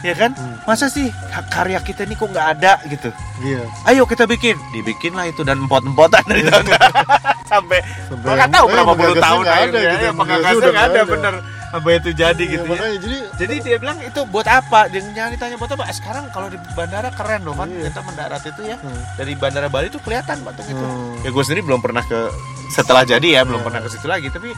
Ya 0.00 0.14
kan? 0.14 0.30
Hmm. 0.32 0.56
Masa 0.62 0.86
sih 0.86 1.10
karya 1.48 1.78
kita 1.78 2.02
ini 2.02 2.14
kok 2.14 2.28
nggak 2.28 2.48
ada 2.54 2.72
gitu? 2.86 3.10
Iya. 3.40 3.62
Ayo 3.84 4.02
kita 4.04 4.24
bikin, 4.24 4.54
dibikinlah 4.70 5.26
itu 5.26 5.42
dan 5.42 5.58
empot-empotan 5.58 6.22
dari 6.24 6.42
tangga 6.42 6.78
sampai 7.50 7.78
Sampai 8.06 8.30
nggak 8.30 8.50
tahu 8.50 8.64
eh, 8.64 8.72
berapa 8.72 8.92
puluh 8.94 9.16
tahun 9.16 9.42
ada 9.42 9.52
akhirnya. 9.54 9.80
gitu, 9.92 10.68
Ya, 10.70 10.80
ada. 10.80 11.02
bener 11.04 11.34
apa 11.68 11.88
itu 11.92 12.10
jadi 12.10 12.32
Iya, 12.38 12.50
gitu 12.50 12.64
ya. 12.64 12.70
makanya 12.70 12.96
jadi 12.98 13.16
Jadi 13.38 13.54
dia 13.60 13.76
bilang 13.76 13.98
itu 14.00 14.20
buat 14.26 14.44
apa? 14.44 14.88
Dia 14.88 15.00
jangan 15.06 15.30
ditanya 15.30 15.56
buat 15.56 15.70
apa. 15.70 15.84
Sekarang 15.90 16.24
kalau 16.28 16.48
di 16.48 16.58
bandara 16.72 17.10
keren 17.10 17.40
loh 17.42 17.52
kan 17.52 17.68
Iya. 17.68 17.88
kita 17.88 18.00
mendarat 18.02 18.42
itu 18.42 18.60
ya 18.64 18.76
Hmm. 18.76 19.00
dari 19.14 19.32
bandara 19.32 19.68
Bali 19.68 19.86
itu 19.86 20.00
kelihatan 20.00 20.40
patung 20.40 20.64
itu. 20.64 20.80
Hmm. 20.80 21.20
Ya 21.20 21.28
gue 21.28 21.42
sendiri 21.42 21.62
belum 21.62 21.78
pernah 21.78 22.02
ke 22.02 22.32
setelah 22.68 23.02
jadi 23.02 23.28
ya 23.30 23.40
belum 23.42 23.60
Iya. 23.60 23.66
pernah 23.68 23.80
ke 23.80 23.88
situ 23.88 24.06
lagi. 24.06 24.28
Tapi 24.28 24.48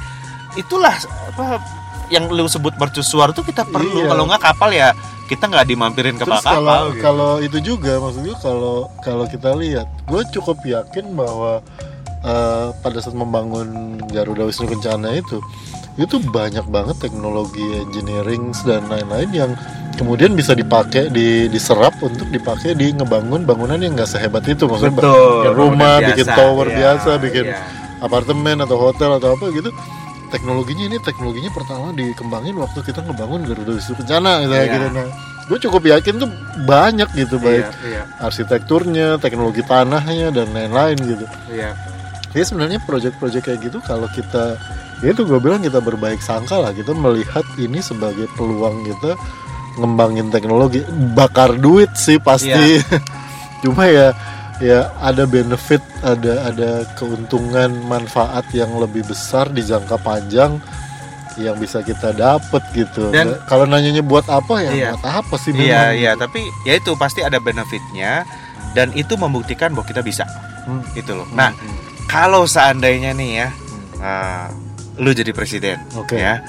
itulah 0.55 0.95
apa 1.27 1.59
yang 2.09 2.27
lu 2.27 2.47
sebut 2.47 2.75
mercusuar 2.75 3.31
itu 3.31 3.43
kita 3.43 3.63
perlu. 3.65 4.03
Iya. 4.03 4.09
Kalau 4.09 4.25
nggak 4.25 4.43
kapal 4.43 4.71
ya 4.71 4.89
kita 5.27 5.47
nggak 5.47 5.63
dimampirin 5.65 6.15
Terus 6.15 6.27
kapal-kapal. 6.27 6.59
kalau 6.59 6.87
gitu. 6.89 7.03
kalau 7.03 7.33
itu 7.39 7.59
juga 7.65 7.93
maksud 7.99 8.21
gue 8.21 8.37
kalau 8.37 8.77
kalau 8.99 9.25
kita 9.27 9.51
lihat, 9.55 9.87
gue 10.05 10.23
cukup 10.33 10.59
yakin 10.61 11.07
bahwa 11.13 11.63
eh, 12.21 12.67
pada 12.77 12.99
saat 12.99 13.15
membangun 13.15 13.69
Garuda 14.07 14.43
Wisnu 14.43 14.67
Kencana 14.69 15.15
itu 15.15 15.39
itu 15.99 16.17
banyak 16.23 16.67
banget 16.71 16.97
teknologi 17.03 17.65
engineering 17.83 18.55
dan 18.63 18.87
lain-lain 18.87 19.31
yang 19.31 19.51
kemudian 19.99 20.33
bisa 20.33 20.55
dipakai 20.55 21.11
di 21.11 21.51
diserap 21.51 21.99
untuk 22.01 22.31
dipakai 22.31 22.73
di 22.73 22.95
ngebangun 22.95 23.43
bangunan 23.45 23.77
yang 23.77 23.99
nggak 23.99 24.09
sehebat 24.09 24.47
itu 24.47 24.65
maksudnya 24.65 24.97
Betul. 24.97 25.11
bikin 25.11 25.53
rumah, 25.53 25.77
bangunan 25.99 26.09
bikin 26.15 26.27
biasa. 26.27 26.39
tower 26.39 26.67
Iya, 26.67 26.77
biasa, 26.79 27.11
bikin 27.21 27.45
iya. 27.51 27.59
apartemen 28.01 28.57
atau 28.63 28.77
hotel 28.79 29.11
atau 29.19 29.29
apa 29.37 29.45
gitu 29.51 29.71
teknologinya 30.31 30.85
ini 30.87 30.99
teknologinya 31.03 31.51
pertama 31.51 31.91
dikembangin 31.93 32.55
waktu 32.55 32.79
kita 32.87 33.03
ngebangun 33.03 33.45
Garuda 33.45 33.73
Wisnu 33.77 33.99
Kencana 33.99 34.47
gitu, 34.47 34.55
Iya. 34.55 34.65
gitu. 34.71 34.87
nah 34.95 35.07
gue 35.51 35.59
cukup 35.59 35.83
yakin 35.83 36.15
tuh 36.23 36.31
banyak 36.65 37.09
gitu 37.19 37.37
baik 37.43 37.67
Iya, 37.83 37.91
iya, 37.91 38.03
arsitekturnya 38.23 39.19
teknologi 39.19 39.67
tanahnya 39.67 40.31
dan 40.31 40.55
lain-lain 40.55 40.97
gitu 41.03 41.27
iya. 41.51 41.75
jadi 42.31 42.47
sebenarnya 42.47 42.79
proyek-proyek 42.87 43.43
kayak 43.51 43.61
gitu 43.69 43.83
kalau 43.83 44.07
kita 44.15 44.55
ya 45.01 45.13
itu 45.13 45.23
gue 45.25 45.41
bilang 45.41 45.61
kita 45.61 45.81
berbaik 45.81 46.21
sangka 46.21 46.61
lah 46.61 46.73
kita 46.73 46.93
melihat 46.93 47.45
ini 47.57 47.81
sebagai 47.81 48.29
peluang 48.37 48.85
kita 48.85 49.17
ngembangin 49.79 50.29
teknologi 50.29 50.85
bakar 51.15 51.57
duit 51.57 51.89
sih 51.95 52.21
pasti 52.21 52.81
cuma 53.65 53.89
ya 53.89 54.13
ya 54.61 54.93
ada 55.01 55.25
benefit 55.25 55.81
ada 56.05 56.53
ada 56.53 56.71
keuntungan 56.95 57.73
manfaat 57.89 58.45
yang 58.53 58.77
lebih 58.77 59.09
besar 59.09 59.49
di 59.49 59.65
jangka 59.65 59.97
panjang 60.01 60.61
yang 61.41 61.57
bisa 61.57 61.81
kita 61.81 62.13
dapet 62.13 62.61
gitu 62.77 63.09
Dan- 63.09 63.41
kalau 63.49 63.65
nanyanya 63.65 64.05
buat 64.05 64.29
apa 64.29 64.61
ya 64.61 64.71
Iya. 64.71 64.91
buat 64.93 65.07
apa 65.25 65.35
sih 65.41 65.57
Iya, 65.57 65.65
memang? 65.65 65.93
iya, 65.97 66.13
tapi 66.19 66.41
ya 66.69 66.77
itu 66.77 66.93
pasti 67.01 67.25
ada 67.25 67.41
benefitnya 67.41 68.29
dan 68.77 68.93
itu 68.93 69.17
membuktikan 69.17 69.73
bahwa 69.73 69.87
kita 69.89 70.05
bisa. 70.05 70.29
Hmm. 70.69 70.85
Gitu 70.93 71.17
loh. 71.17 71.25
Nah, 71.33 71.51
hmm, 71.57 72.07
kalau 72.07 72.45
seandainya 72.45 73.17
nih 73.17 73.31
ya, 73.41 73.49
hmm. 73.49 73.83
nah, 73.99 74.47
lu 75.01 75.11
jadi 75.11 75.33
presiden, 75.33 75.81
Oke. 75.97 76.15
ya. 76.15 76.45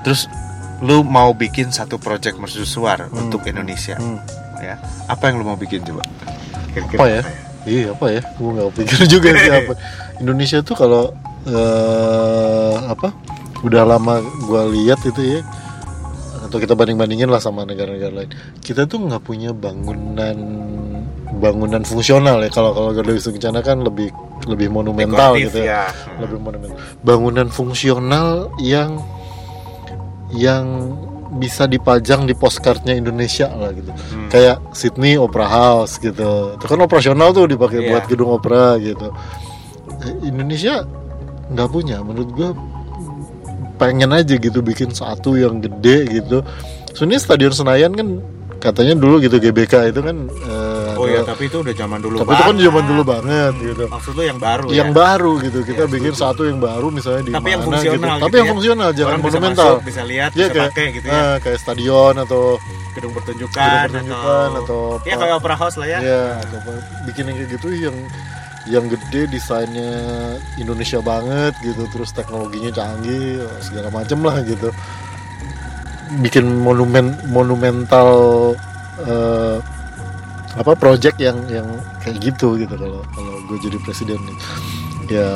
Terus 0.00 0.30
lu 0.78 1.02
mau 1.02 1.32
bikin 1.32 1.68
satu 1.68 1.98
project 1.98 2.36
mercusuar 2.36 3.04
Hmm. 3.04 3.26
untuk 3.26 3.42
Indonesia, 3.44 3.98
Hmm. 3.98 4.22
ya. 4.56 4.78
Apa 5.06 5.28
yang 5.28 5.38
lu 5.38 5.44
mau 5.44 5.56
bikin 5.56 5.82
coba? 5.82 6.06
Kira-kira 6.70 6.98
apa 6.98 7.06
ya 7.08 7.22
iya 7.64 7.88
apa 7.90 8.06
ya 8.08 8.20
gue 8.20 8.50
nggak 8.50 8.72
pikir 8.76 8.98
juga 9.14 9.28
sih 9.32 9.48
apa 9.48 9.72
Indonesia 10.18 10.60
tuh 10.60 10.74
kalau 10.74 11.16
eh, 11.46 12.76
apa 12.84 13.08
udah 13.62 13.82
lama 13.86 14.20
gue 14.20 14.62
lihat 14.74 15.00
itu 15.00 15.38
ya 15.38 15.40
atau 16.44 16.60
kita 16.60 16.76
banding 16.76 16.98
bandingin 16.98 17.30
lah 17.30 17.40
sama 17.40 17.64
negara-negara 17.64 18.12
lain 18.12 18.30
kita 18.58 18.84
tuh 18.84 19.00
nggak 19.00 19.22
punya 19.22 19.56
bangunan 19.56 20.36
bangunan 21.44 21.84
fungsional 21.84 22.40
ya. 22.40 22.48
Kalau 22.48 22.72
kalau 22.72 22.90
Garuda 22.90 23.12
Wisnu 23.12 23.36
Kencana 23.36 23.60
kan 23.60 23.84
lebih 23.84 24.08
lebih 24.48 24.72
monumental 24.72 25.36
Dekoratif, 25.36 25.52
gitu 25.52 25.58
ya. 25.68 25.92
ya. 25.92 26.16
lebih 26.24 26.38
monumental. 26.40 26.76
Bangunan 27.04 27.48
fungsional 27.52 28.48
yang 28.56 29.04
yang 30.32 30.64
bisa 31.34 31.66
dipajang 31.66 32.24
di 32.24 32.32
postcardnya 32.32 32.94
Indonesia 32.94 33.50
lah 33.50 33.74
gitu. 33.74 33.90
Hmm. 33.90 34.30
kayak 34.30 34.56
Sydney 34.72 35.18
Opera 35.18 35.44
House 35.46 35.98
gitu. 35.98 36.56
Itu 36.56 36.64
kan 36.64 36.78
operasional 36.80 37.34
tuh 37.34 37.44
dipakai 37.44 37.84
Iya. 37.84 37.88
buat 37.92 38.04
gedung 38.06 38.30
opera 38.32 38.78
gitu. 38.78 39.10
Indonesia 40.22 40.86
nggak 41.50 41.68
punya. 41.68 42.00
Menurut 42.00 42.30
gue 42.32 42.50
pengen 43.76 44.14
aja 44.14 44.38
gitu 44.38 44.62
bikin 44.62 44.94
satu 44.94 45.34
yang 45.34 45.58
gede 45.58 46.22
gitu. 46.22 46.46
Sebenarnya 46.94 47.20
Stadion 47.20 47.50
Senayan 47.52 47.92
kan 47.92 48.08
katanya 48.62 48.94
dulu 48.94 49.18
gitu 49.20 49.36
GBK 49.36 49.90
itu 49.90 50.00
kan 50.00 50.16
eh, 50.30 50.73
Oh 51.04 51.06
ya, 51.06 51.12
adalah- 51.14 51.28
tapi 51.30 51.42
itu 51.44 51.56
udah 51.60 51.74
zaman 51.74 51.98
dulu 52.00 52.16
tapi 52.16 52.24
itu 52.26 52.34
kan 52.34 52.48
banget. 52.48 52.64
zaman 52.64 52.84
dulu 52.84 53.02
banget 53.04 53.52
gitu 53.60 53.84
Maksud 53.86 54.12
lu 54.12 54.22
yang 54.24 54.38
baru 54.38 54.66
yang 54.70 54.90
ya? 54.90 54.96
baru 54.96 55.32
gitu 55.38 55.58
kita 55.62 55.82
Iya, 55.82 55.92
bikin 55.92 56.12
satu 56.14 56.42
yang 56.42 56.58
baru 56.58 56.86
misalnya 56.88 57.22
di 57.22 57.32
Tapi 57.32 57.48
yang 57.50 57.60
mana 57.60 57.68
fungsional 57.68 57.92
gitu. 57.94 58.04
gitu 58.10 58.24
tapi 58.24 58.34
yang 58.34 58.46
ya. 58.46 58.52
fungsional 58.52 58.88
jangan 58.90 59.04
Orang 59.06 59.20
bisa 59.20 59.28
monumental 59.30 59.68
masuk, 59.70 59.80
bisa 59.84 60.02
lihat, 60.02 60.30
Iya, 60.30 60.38
bisa 60.40 60.50
kayak, 60.50 60.68
pakai 60.70 60.86
gitu 60.90 61.06
ya. 61.06 61.14
eh, 61.14 61.36
kayak 61.38 61.58
stadion 61.58 62.14
atau 62.18 62.42
Gedung 62.90 63.12
pertunjukan, 63.12 63.58
gedung 63.84 63.90
pertunjukan 64.06 64.48
atau, 64.56 64.80
Ya 65.02 65.14
kayak 65.16 65.34
opera 65.34 65.54
house 65.54 65.76
lah 65.76 65.88
ya. 65.88 65.98
ya 66.00 66.22
atau 66.40 66.58
bikin 67.04 67.22
yang 67.26 67.36
kayak 67.36 67.50
gitu 67.52 67.68
yang 67.70 67.96
yang 68.64 68.84
gede 68.86 69.28
desainnya 69.28 69.92
Indonesia 70.56 70.96
banget 70.98 71.52
gitu 71.60 71.84
terus 71.86 72.10
teknologinya 72.10 72.72
canggih 72.72 73.44
segala 73.60 73.92
macem 73.92 74.18
lah 74.20 74.40
gitu 74.40 74.72
bikin 76.16 76.44
monumen 76.56 77.12
monumental 77.28 78.08
eh, 79.00 79.58
apa 80.54 80.72
project 80.74 81.18
yang 81.18 81.34
yang 81.46 81.66
kayak 81.98 82.18
gitu 82.20 82.54
gitu 82.54 82.70
kalau 82.72 83.02
kalau 83.10 83.34
gue 83.44 83.58
jadi 83.60 83.76
presiden 83.78 84.18
nih 84.20 84.36
ya 85.10 85.28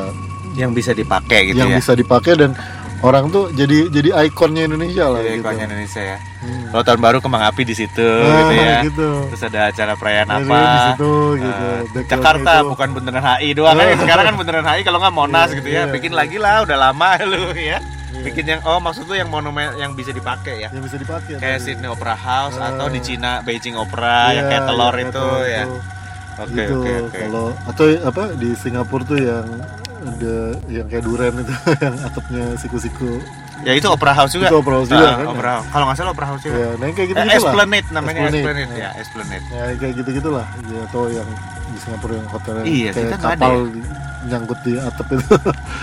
Yang 0.56 0.70
bisa 0.74 0.90
dipakai 0.92 1.40
gitu 1.46 1.56
yang 1.56 1.70
ya. 1.70 1.78
bisa 1.78 1.92
dipakai 1.92 2.34
dan 2.34 2.50
orang 2.98 3.28
tuh 3.28 3.46
jadi 3.52 3.86
jadi 3.88 4.10
ikonnya 4.26 4.66
Indonesia 4.66 5.06
lah 5.06 5.20
Jadi 5.20 5.30
gitu. 5.32 5.42
ikonnya 5.44 5.64
Indonesia 5.66 6.02
ya. 6.04 6.18
Hmm. 6.38 6.66
Kalau 6.68 6.82
tahun 6.82 7.00
baru 7.00 7.18
kembang 7.18 7.44
api 7.44 7.62
di 7.62 7.74
situ 7.74 8.02
Nah, 8.02 8.26
gitu 8.42 8.54
ya. 8.56 8.78
gitu. 8.82 9.08
Terus 9.30 9.42
ada 9.44 9.60
acara 9.68 9.92
perayaan 9.94 10.28
apa? 10.28 10.58
di 10.58 10.78
situ 10.84 11.12
gitu. 11.36 11.66
Backgroundnya 11.68 12.10
Jakarta 12.10 12.50
itu. 12.56 12.66
bukan 12.68 12.88
bundaran 12.90 13.22
HI 13.24 13.48
doang 13.54 13.74
kan. 13.76 13.86
Sekarang 13.96 14.24
kan 14.24 14.34
bundaran 14.34 14.66
HI 14.66 14.80
kalau 14.82 14.98
nggak 14.98 15.14
Monas 15.14 15.48
Iya, 15.48 15.56
gitu 15.56 15.68
ya. 15.68 15.74
iya, 15.76 15.82
Bikin 15.88 16.10
iya. 16.10 16.18
lagi 16.18 16.36
lah, 16.38 16.56
udah 16.62 16.76
lama 16.80 17.08
lu 17.30 17.40
ya. 17.54 17.78
Iya. 18.18 18.24
Bikin 18.24 18.44
yang 18.48 18.60
oh 18.62 18.78
maksud 18.78 19.04
lu 19.04 19.14
yang 19.14 19.26
monumen 19.26 19.74
yang 19.74 19.92
bisa 19.92 20.10
dipakai 20.10 20.60
ya. 20.60 20.68
yang 20.68 20.80
bisa 20.80 20.96
dipakai 20.96 21.36
Kayak 21.36 21.58
tadi. 21.58 21.66
Sydney 21.68 21.86
Opera 21.86 22.14
House 22.14 22.56
Ah. 22.56 22.70
atau 22.70 22.86
di 22.86 22.98
Cina 22.98 23.40
Beijing 23.40 23.74
Opera 23.74 24.30
yang 24.30 24.44
Iya, 24.44 24.50
kayak 24.50 24.62
telur 24.64 24.84
yang 24.88 24.92
kayak 24.92 25.08
itu 25.08 25.24
telur 25.24 25.46
ya. 25.46 25.64
Oke 26.38 26.54
gitu 26.54 26.74
oke 26.76 26.92
oke. 27.04 27.18
kalau 27.20 27.46
atau 27.64 27.84
apa 28.00 28.22
di 28.32 28.48
Singapura 28.54 29.02
tuh 29.04 29.18
yang 29.18 29.46
ada 30.00 30.36
yang 30.68 30.86
kayak 30.86 31.02
duren 31.02 31.34
itu 31.36 31.50
yang 31.80 31.94
atapnya 32.00 32.44
siku-siku 32.54 33.18
Ya 33.58 33.74
itu 33.74 33.86
Opera 33.86 34.14
House 34.14 34.30
juga. 34.32 34.46
Itu 34.46 34.62
Opera 34.62 34.78
House 34.78 34.86
juga, 34.86 35.02
Ah, 35.04 35.14
kan? 35.16 35.26
Opera 35.28 35.50
House. 35.52 35.66
Kalau 35.68 35.84
nggak 35.84 35.98
salah 35.98 36.12
Opera 36.12 36.26
House 36.28 36.42
juga. 36.42 36.54
ya 36.56 36.68
nah 36.72 36.84
yang 36.84 36.94
kayak 36.94 37.08
gitu 37.08 37.18
Eh, 37.18 37.24
gitu 37.24 37.26
lah 37.28 37.38
Esplanade 37.42 37.88
namanya 37.90 38.20
Esplanade. 38.20 38.38
Esplanade 38.38 38.70
Iya. 38.70 38.78
ya, 38.78 38.90
Esplanade. 38.96 39.44
ya 39.50 39.62
kayak 39.74 39.94
gitu 39.96 40.10
gitulah 40.14 40.46
ya 40.64 40.80
atau 40.84 41.02
yang 41.08 41.28
di 41.68 41.78
Singapura 41.78 42.12
yang 42.14 42.28
hotel 42.28 42.54
Iya, 42.60 42.90
kayak 42.90 43.04
kita 43.04 43.16
nggak 43.16 43.32
ada 43.32 43.40
kapal 43.40 43.54
ya. 43.66 43.86
nyangkut 44.20 44.58
di 44.60 44.72
atap 44.76 45.06
itu 45.08 45.26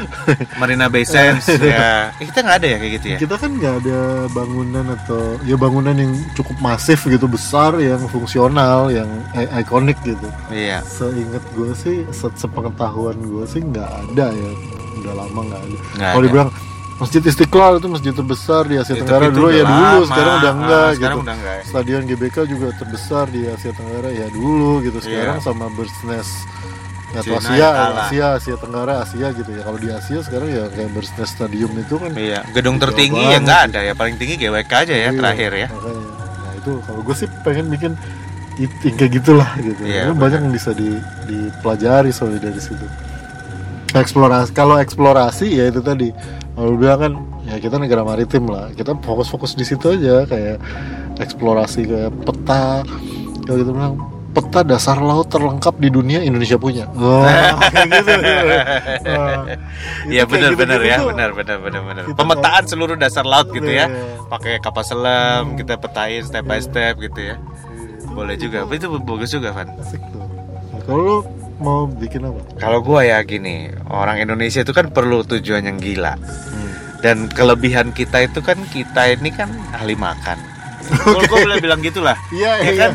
Marina 0.60 0.86
Bay 0.86 1.04
Sands 1.04 1.48
ya. 1.64 2.12
Eh, 2.14 2.26
kita 2.26 2.40
nggak 2.42 2.58
ada 2.58 2.68
ya 2.68 2.78
kayak 2.78 2.94
gitu 2.94 3.06
ya. 3.08 3.18
kita 3.18 3.36
kan 3.36 3.52
nggak 3.54 3.76
ada 3.80 4.00
bangunan 4.30 4.86
atau 4.92 5.22
ya 5.42 5.56
bangunan 5.56 5.94
yang 5.94 6.14
cukup 6.34 6.58
masif 6.60 7.00
gitu 7.04 7.26
besar 7.26 7.78
yang 7.78 8.02
fungsional 8.06 8.90
yang 8.90 9.08
ikonik 9.54 9.98
gitu 10.02 10.28
Iya. 10.48 10.84
seingat 10.84 11.44
gue 11.52 11.72
sih 11.74 12.04
se- 12.10 12.36
sepengetahuan 12.36 13.16
gue 13.18 13.46
sih 13.46 13.62
nggak 13.62 13.88
ada 13.88 14.30
ya 14.30 14.52
udah 14.98 15.14
lama 15.16 15.40
nggak 15.46 15.62
ada 15.62 15.78
kalau 16.10 16.24
dibilang 16.24 16.50
Masjid 16.96 17.20
Istiqlal 17.22 17.78
itu 17.78 17.88
masjid 17.88 18.14
terbesar 18.14 18.64
di 18.64 18.80
Asia 18.80 18.96
Itu- 18.96 19.04
Tenggara 19.04 19.28
dulu 19.28 19.52
ya 19.52 19.64
dulu 19.64 19.76
lama. 20.00 20.08
sekarang 20.08 20.34
udah 20.34 20.48
Ah, 20.48 20.56
enggak 20.56 20.88
sekarang 20.88 20.96
gitu 20.96 21.20
udah 21.22 21.36
enggak. 21.36 21.58
Stadion 21.66 22.02
GBK 22.06 22.38
juga 22.46 22.68
terbesar 22.74 23.26
di 23.28 23.42
Asia 23.46 23.72
Tenggara 23.72 24.10
ya 24.10 24.28
dulu 24.30 24.72
gitu 24.80 24.98
sekarang 25.00 25.38
Iya. 25.38 25.44
sama 25.44 25.66
Birds 25.70 26.00
Nest 26.06 26.34
atau 27.12 27.36
Cina 27.38 27.52
Asia. 27.52 27.70
Asia, 28.02 28.28
Asia 28.34 28.56
Tenggara, 28.56 28.94
Asia 29.02 29.28
gitu 29.30 29.50
ya. 29.50 29.62
Kalau 29.62 29.76
di 29.78 29.90
Asia 29.90 30.20
sekarang 30.22 30.50
ya 30.50 30.64
kayak 30.70 30.90
Birds 30.90 31.12
Nest 31.14 31.32
Stadium 31.34 31.72
itu 31.74 31.96
kan 31.96 32.12
Iya, 32.14 32.40
gedung 32.50 32.78
tertinggi 32.78 33.20
ya 33.20 33.28
banget 33.34 33.44
nggak 33.44 33.60
sih. 33.60 33.68
ada 33.70 33.80
ya, 33.82 33.94
paling 33.94 34.16
tinggi 34.16 34.36
GWK 34.38 34.72
aja 34.78 34.94
ya 34.94 35.02
Iya, 35.06 35.10
terakhir 35.14 35.52
ya. 35.54 35.68
makanya. 35.70 36.04
Nah 36.38 36.54
itu 36.54 36.72
kalau 36.82 37.02
gue 37.02 37.16
sih 37.18 37.28
pengen 37.42 37.66
bikin 37.70 37.92
it- 38.56 38.96
kayak 38.96 39.12
gitulah 39.14 39.52
gitu. 39.58 39.82
Iya, 39.82 40.02
Karena 40.06 40.16
banyak 40.18 40.40
yang 40.42 40.54
bisa 40.54 40.72
di, 40.72 40.96
dipelajari 41.26 42.10
soalnya 42.10 42.40
dari 42.42 42.62
situ. 42.62 42.88
Eksplorasi 43.92 44.52
kalau 44.54 44.76
eksplorasi 44.76 45.48
ya 45.52 45.68
itu 45.68 45.80
tadi. 45.82 46.12
Kalau 46.56 46.72
bilang 46.80 47.00
kan 47.00 47.14
ya 47.46 47.56
kita 47.60 47.76
negara 47.76 48.02
maritim 48.08 48.48
lah. 48.48 48.72
Kita 48.72 48.96
fokus-fokus 49.04 49.60
di 49.60 49.68
situ 49.68 49.92
aja 49.92 50.24
kayak 50.24 50.58
eksplorasi 51.20 51.88
kayak 51.88 52.12
peta 52.24 52.84
kalau 53.46 53.58
gitu 53.62 53.72
bilang 53.76 53.96
peta 54.36 54.68
dasar 54.68 55.00
laut 55.00 55.32
terlengkap 55.32 55.80
di 55.80 55.88
dunia 55.88 56.20
Indonesia 56.20 56.60
punya. 56.60 56.88
Oh, 56.96 57.24
gitu. 57.88 58.12
Wah, 59.06 59.48
itu 59.48 60.12
Iya 60.12 60.24
kayak 60.24 60.32
benar-benar 60.32 60.80
gitu-gitu 60.84 60.92
ya, 60.92 60.98
tuh. 61.00 61.08
benar 61.14 61.30
benar 61.32 61.58
benar 61.64 61.82
benar. 61.88 62.04
Kita 62.08 62.18
Pemetaan 62.20 62.64
seluruh 62.68 62.96
dasar 63.00 63.24
laut 63.24 63.48
gitu 63.56 63.70
ya. 63.72 63.88
Iya. 63.88 64.28
Pakai 64.28 64.54
kapal 64.60 64.84
selam, 64.84 65.56
kita 65.56 65.80
petain 65.80 66.22
step 66.28 66.44
by 66.44 66.60
step 66.60 67.00
gitu 67.00 67.20
ya. 67.32 67.36
Boleh 68.12 68.36
juga. 68.36 68.68
Itu 68.72 68.92
bagus 69.00 69.32
juga, 69.32 69.56
Van. 69.56 69.72
Asik 69.80 70.04
tuh. 70.12 70.20
Nah, 70.20 70.82
kalau 70.84 71.24
mau 71.60 71.88
bikin 71.88 72.28
apa? 72.28 72.40
Kalau 72.60 72.80
gua 72.84 73.06
ya 73.08 73.20
gini, 73.24 73.72
orang 73.88 74.22
Indonesia 74.22 74.62
itu 74.62 74.74
kan 74.76 74.92
perlu 74.92 75.24
tujuan 75.24 75.66
yang 75.66 75.78
gila. 75.80 76.16
Hmm. 76.20 76.72
Dan 77.00 77.18
kelebihan 77.30 77.94
kita 77.94 78.26
itu 78.26 78.42
kan 78.42 78.58
kita 78.70 79.14
ini 79.14 79.30
kan 79.32 79.52
ahli 79.72 79.94
makan. 79.94 80.38
Kalau 81.02 81.22
gua 81.26 81.38
boleh 81.46 81.58
bilang 81.62 81.82
gitulah. 81.82 82.18
Iya, 82.30 82.52
ya 82.62 82.72
iya. 82.72 82.82
kan 82.90 82.92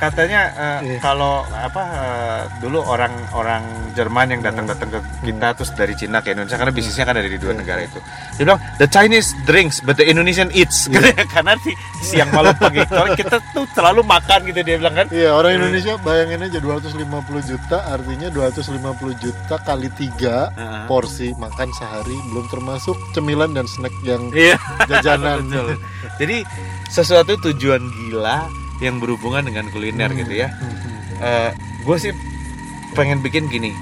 katanya 0.00 0.40
eh, 0.50 0.78
Iya. 0.80 0.98
kalau 0.98 1.44
apa 1.46 1.82
eh, 1.84 2.40
dulu 2.58 2.80
orang-orang 2.80 3.62
Jerman 3.92 4.32
yang 4.32 4.40
datang-datang 4.40 4.88
ke 4.88 4.98
kita 5.22 5.52
terus 5.52 5.70
dari 5.72 5.92
Cina 5.92 6.18
ke 6.18 6.32
Indonesia 6.32 6.56
karena 6.56 6.72
bisnisnya 6.72 7.04
kan 7.04 7.14
ada 7.14 7.26
di 7.26 7.36
dua 7.36 7.52
Iya. 7.52 7.60
negara 7.60 7.80
itu 7.82 7.98
dia 8.34 8.42
bilang 8.42 8.60
the 8.76 8.86
Chinese 8.86 9.36
drinks 9.44 9.78
but 9.78 9.94
the 9.94 10.06
Indonesian 10.06 10.48
eats 10.50 10.88
Iya. 10.88 11.20
karena 11.28 11.52
di 11.60 11.72
siang 12.00 12.32
malam 12.32 12.56
pagi 12.56 12.80
kita 13.14 13.36
tuh 13.52 13.68
selalu 13.70 14.00
makan 14.00 14.48
gitu 14.48 14.60
dia 14.60 14.76
bilang 14.76 14.96
kan 14.96 15.06
Iya, 15.10 15.30
orang 15.30 15.60
Indonesia 15.60 16.00
bayangin 16.00 16.40
aja 16.42 16.58
250 16.58 16.96
juta 17.44 17.78
artinya 17.84 18.28
250 18.30 18.80
juta 19.18 19.54
kali 19.60 19.92
tiga 19.92 20.48
Heeh. 20.50 20.84
porsi 20.86 21.36
makan 21.36 21.68
sehari 21.72 22.16
belum 22.30 22.48
termasuk 22.48 22.96
cemilan 23.12 23.52
dan 23.52 23.66
snack 23.66 23.92
yang 24.00 24.32
iya 24.32 24.56
jajanan. 24.86 25.44
jadi 26.20 26.46
sesuatu 26.86 27.36
tujuan 27.42 27.82
gila 27.82 28.48
yang 28.80 28.98
berhubungan 28.98 29.44
dengan 29.44 29.68
kuliner 29.68 30.10
gitu 30.16 30.32
ya. 30.32 30.48
Hmm. 30.50 31.52
gue 31.84 31.96
sih 32.00 32.12
pengen 32.96 33.20
bikin 33.20 33.48
gini. 33.48 33.76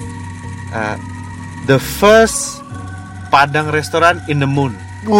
Eh, 0.75 0.97
the 1.71 1.79
first 1.79 2.61
Padang 3.29 3.69
restoran 3.69 4.25
in 4.27 4.41
the 4.41 4.49
moon. 4.49 4.73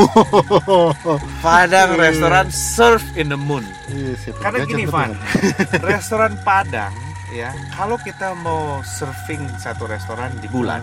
Padang 1.45 1.95
Iya. 1.95 2.01
restoran 2.11 2.47
serve 2.51 3.05
in 3.15 3.31
the 3.31 3.39
moon. 3.39 3.63
Iya, 3.87 4.35
karena 4.43 4.65
gini 4.67 4.85
Van 4.89 5.15
restoran 5.93 6.35
Padang 6.43 6.91
ya 7.29 7.53
kalau 7.77 8.01
kita 8.01 8.33
mau 8.41 8.81
surfing 8.81 9.45
satu 9.61 9.85
restoran 9.85 10.33
di 10.41 10.49
bulan 10.49 10.81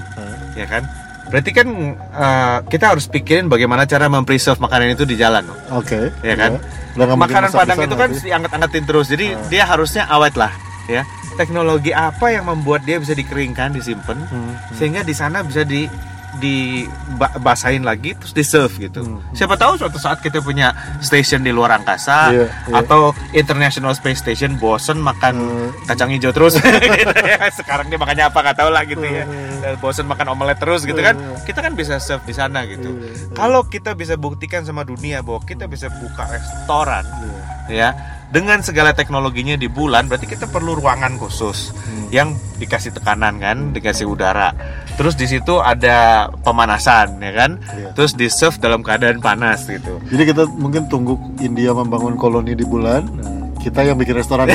ya 0.53 0.69
kan 0.69 0.85
berarti 1.27 1.51
kan 1.51 1.67
eh, 1.97 2.57
kita 2.67 2.95
harus 2.95 3.05
pikirin 3.05 3.49
bagaimana 3.49 3.83
cara 3.83 4.05
mempreserve 4.07 4.61
makanan 4.61 4.93
itu 4.93 5.03
di 5.03 5.15
jalan. 5.15 5.45
Oke. 5.73 6.13
Iya 6.21 6.35
kan? 6.35 6.51
Udah 6.95 7.05
nggak 7.05 7.17
mungkin 7.17 7.35
makanan 7.35 7.49
Padang 7.51 7.79
itu 7.81 7.95
kan 7.95 8.09
diangkat-angkatin 8.13 8.83
terus 8.87 9.05
jadi 9.11 9.35
Ah. 9.35 9.43
dia 9.51 9.63
harusnya 9.67 10.07
awet 10.07 10.39
lah 10.39 10.53
ya 10.87 11.03
teknologi 11.35 11.91
apa 11.91 12.31
yang 12.31 12.47
membuat 12.47 12.87
dia 12.87 12.95
bisa 12.95 13.11
dikeringkan 13.11 13.75
disimpan 13.75 14.15
Hmm, 14.31 14.55
hmm. 14.55 14.79
sehingga 14.79 15.03
di 15.03 15.11
sana 15.11 15.43
bisa 15.43 15.67
di 15.67 15.91
dibasahin 16.37 17.81
lagi 17.81 18.13
terus 18.13 18.31
di 18.31 18.43
serve 18.43 18.75
gitu. 18.81 19.01
Hmm. 19.01 19.19
Siapa 19.31 19.55
tahu 19.55 19.75
suatu 19.75 19.95
saat 19.95 20.19
kita 20.19 20.39
punya 20.39 20.71
station 20.99 21.41
di 21.41 21.49
luar 21.49 21.75
angkasa 21.75 22.31
Iya, 22.31 22.47
iya. 22.47 22.73
atau 22.79 23.11
International 23.31 23.91
Space 23.91 24.19
Station 24.19 24.55
bosen 24.55 24.97
makan 24.97 25.33
Hmm. 25.35 25.69
kacang 25.85 26.09
hijau 26.09 26.31
terus. 26.31 26.55
Gitu 26.55 26.65
ya. 27.31 27.47
Sekarang 27.49 27.87
dia 27.87 27.97
makannya 27.97 28.25
apa 28.25 28.39
nggak 28.39 28.57
tahu 28.57 28.69
lah 28.69 28.83
gitu 28.83 29.03
ya. 29.03 29.23
Hmm. 29.23 29.77
Bosen 29.77 30.05
makan 30.05 30.31
omelet 30.31 30.57
terus 30.57 30.83
gitu 30.83 30.97
kan. 30.97 31.13
Hmm. 31.13 31.37
Kita 31.43 31.59
kan 31.59 31.73
bisa 31.73 31.97
serve 31.97 32.23
di 32.23 32.33
sana 32.33 32.63
gitu. 32.65 32.89
Iya. 32.91 33.33
Kalau 33.33 33.65
kita 33.65 33.93
bisa 33.93 34.15
buktikan 34.15 34.63
sama 34.63 34.81
dunia 34.81 35.19
bahwa 35.19 35.41
kita 35.41 35.65
bisa 35.65 35.87
buka 35.91 36.27
restoran 36.27 37.05
Iya. 37.05 37.41
ya 37.67 37.89
dengan 38.25 38.59
segala 38.59 38.91
teknologinya 38.91 39.55
di 39.55 39.65
bulan 39.65 40.05
berarti 40.05 40.27
kita 40.27 40.45
perlu 40.45 40.75
ruangan 40.75 41.15
khusus 41.15 41.71
Hmm. 41.71 42.09
yang 42.09 42.27
dikasih 42.55 42.91
tekanan 42.91 43.37
kan 43.37 43.71
dikasih 43.71 44.05
udara 44.05 44.51
terus 44.95 45.13
di 45.13 45.27
situ 45.27 45.59
ada 45.59 46.27
pemanasan 46.41 47.19
ya 47.19 47.31
kan? 47.31 47.51
Iya. 47.75 47.91
terus 47.93 48.11
di 48.11 48.27
serve 48.27 48.57
dalam 48.57 48.81
keadaan 48.81 49.19
panas 49.19 49.67
gitu. 49.67 49.99
Jadi 50.07 50.23
kita 50.25 50.43
mungkin 50.49 50.87
tunggu 50.87 51.15
India 51.39 51.71
membangun 51.71 52.15
koloni 52.15 52.55
di 52.55 52.63
bulan, 52.63 53.03
nah, 53.07 53.51
kita 53.59 53.83
yang 53.83 53.95
bikin 53.95 54.15
restoran. 54.15 54.47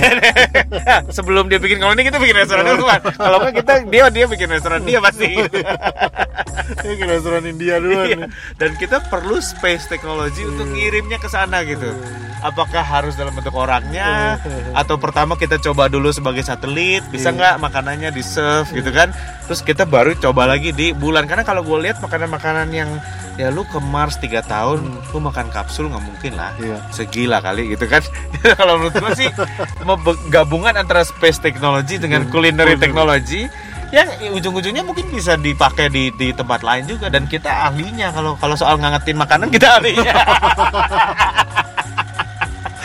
sebelum 1.17 1.47
dia 1.47 1.59
bikin 1.59 1.79
koloni 1.79 2.03
kita 2.03 2.19
bikin 2.19 2.37
restoran 2.37 2.63
dulu 2.65 2.87
kan 2.87 3.01
kalau 3.15 3.37
nggak 3.43 3.55
kita 3.61 3.73
dia 3.89 4.05
dia 4.09 4.27
bikin 4.27 4.49
restoran 4.49 4.81
dia 4.83 4.99
pasti. 4.99 5.29
Ke 6.71 7.05
restoran 7.05 7.43
India 7.45 7.83
dulu 7.83 8.07
Iya. 8.07 8.31
dan 8.57 8.71
kita 8.79 9.03
perlu 9.11 9.43
space 9.43 9.91
teknologi 9.91 10.47
untuk 10.47 10.71
ngirimnya 10.71 11.19
ke 11.19 11.27
sana 11.27 11.67
gitu 11.67 11.91
apakah 12.41 12.81
harus 12.81 13.15
dalam 13.15 13.33
bentuk 13.33 13.55
orangnya? 13.55 14.41
Atau 14.81 14.97
pertama 14.97 15.37
kita 15.37 15.61
coba 15.61 15.87
dulu 15.87 16.11
sebagai 16.11 16.43
satelit 16.43 17.05
bisa 17.09 17.31
Iya. 17.31 17.37
nggak 17.37 17.55
makanannya 17.61 18.11
di 18.11 18.23
serve 18.25 18.69
gitu 18.73 18.91
kan? 18.91 19.13
Terus 19.47 19.61
kita 19.61 19.85
baru 19.85 20.17
coba 20.17 20.49
lagi 20.49 20.73
di 20.73 20.93
bulan. 20.93 21.25
Karena 21.25 21.45
kalau 21.45 21.61
gue 21.63 21.79
lihat 21.81 22.01
makanan-makanan 22.01 22.69
yang 22.73 22.91
ya 23.39 23.49
lu 23.49 23.65
ke 23.65 23.81
Mars 23.81 24.21
tiga 24.21 24.45
tahun 24.45 24.85
lu 24.85 25.19
makan 25.19 25.49
kapsul 25.49 25.89
nggak 25.89 26.05
mungkin 26.05 26.33
lah. 26.37 26.53
Iya. 26.57 26.77
segila 26.91 27.41
kali 27.41 27.73
gitu 27.73 27.87
kan. 27.87 28.03
Kalau 28.59 28.77
menurut 28.77 28.97
gue 28.97 29.13
sih 29.17 29.31
gabungan 30.29 30.77
antara 30.77 31.05
space 31.05 31.41
technology 31.41 31.97
dengan 31.97 32.29
culinary 32.29 32.77
technology 32.77 33.49
yang 33.91 34.07
ujung-ujungnya 34.31 34.87
mungkin 34.87 35.11
bisa 35.11 35.35
dipakai 35.35 35.91
di 35.91 36.15
di 36.15 36.31
tempat 36.31 36.63
lain 36.63 36.87
juga. 36.87 37.11
Dan 37.11 37.27
kita 37.27 37.71
ahlinya. 37.71 38.15
Kalau 38.15 38.39
kalau 38.39 38.55
soal 38.55 38.79
ngangetin 38.79 39.19
makanan 39.19 39.49
kita 39.51 39.81
ahlinya 39.81 40.15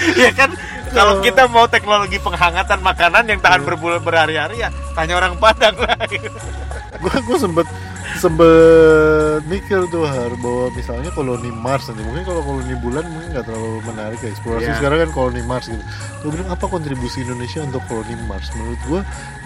ya 0.23 0.31
kan? 0.31 0.49
Kalau 0.91 1.19
kita 1.19 1.51
mau 1.51 1.67
teknologi 1.67 2.15
penghangatan 2.17 2.79
makanan 2.79 3.27
yang 3.27 3.39
tahan 3.43 3.67
berbulan 3.67 3.99
berhari-hari 3.99 4.63
ya 4.63 4.71
tanya 4.95 5.19
orang 5.19 5.35
Padang 5.35 5.75
lah. 5.75 5.97
Gue 7.03 7.11
gue 7.27 7.37
sempet 7.37 7.67
sempet 8.15 9.43
mikir 9.45 9.83
tuh 9.91 10.07
har 10.07 10.31
bahwa 10.39 10.71
misalnya 10.71 11.11
koloni 11.11 11.51
Mars 11.51 11.91
nanti 11.91 11.99
mungkin 12.07 12.23
kalau 12.23 12.39
koloni 12.39 12.71
bulan 12.79 13.03
mungkin 13.11 13.35
nggak 13.35 13.43
terlalu 13.43 13.83
menarik 13.83 14.19
ya 14.23 14.31
eksplorasi 14.31 14.71
Iya. 14.71 14.77
sekarang 14.79 14.97
kan 15.03 15.09
koloni 15.11 15.43
Mars 15.43 15.67
gitu. 15.67 15.83
Gue 16.23 16.29
bilang 16.39 16.49
apa 16.55 16.65
kontribusi 16.65 17.27
Indonesia 17.27 17.59
untuk 17.61 17.83
koloni 17.91 18.15
Mars? 18.23 18.47
Menurut 18.55 18.79
gue 18.87 19.01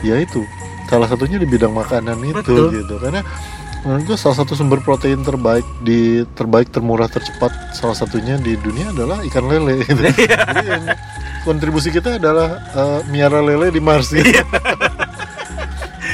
ya 0.05 0.15
itu 0.21 0.45
salah 0.85 1.09
satunya 1.09 1.41
di 1.41 1.49
bidang 1.49 1.73
makanan 1.73 2.21
itu 2.21 2.37
Betul. 2.45 2.69
gitu. 2.77 2.95
Karena 3.01 3.25
menurut 3.85 4.03
gue 4.11 4.17
salah 4.19 4.37
satu 4.43 4.53
sumber 4.59 4.83
protein 4.83 5.23
terbaik 5.23 5.63
di 5.79 6.27
terbaik 6.35 6.67
termurah 6.67 7.07
tercepat 7.07 7.51
salah 7.71 7.95
satunya 7.95 8.35
di 8.35 8.59
dunia 8.59 8.91
adalah 8.91 9.23
ikan 9.23 9.47
lele 9.47 9.83
gitu. 9.87 10.01
jadi 10.19 10.67
yang 10.67 10.85
kontribusi 11.47 11.89
kita 11.89 12.19
adalah 12.19 12.59
eh, 12.75 12.99
miara 13.07 13.39
lele 13.39 13.71
di 13.71 13.79
Mars 13.79 14.11
gitu. 14.11 14.27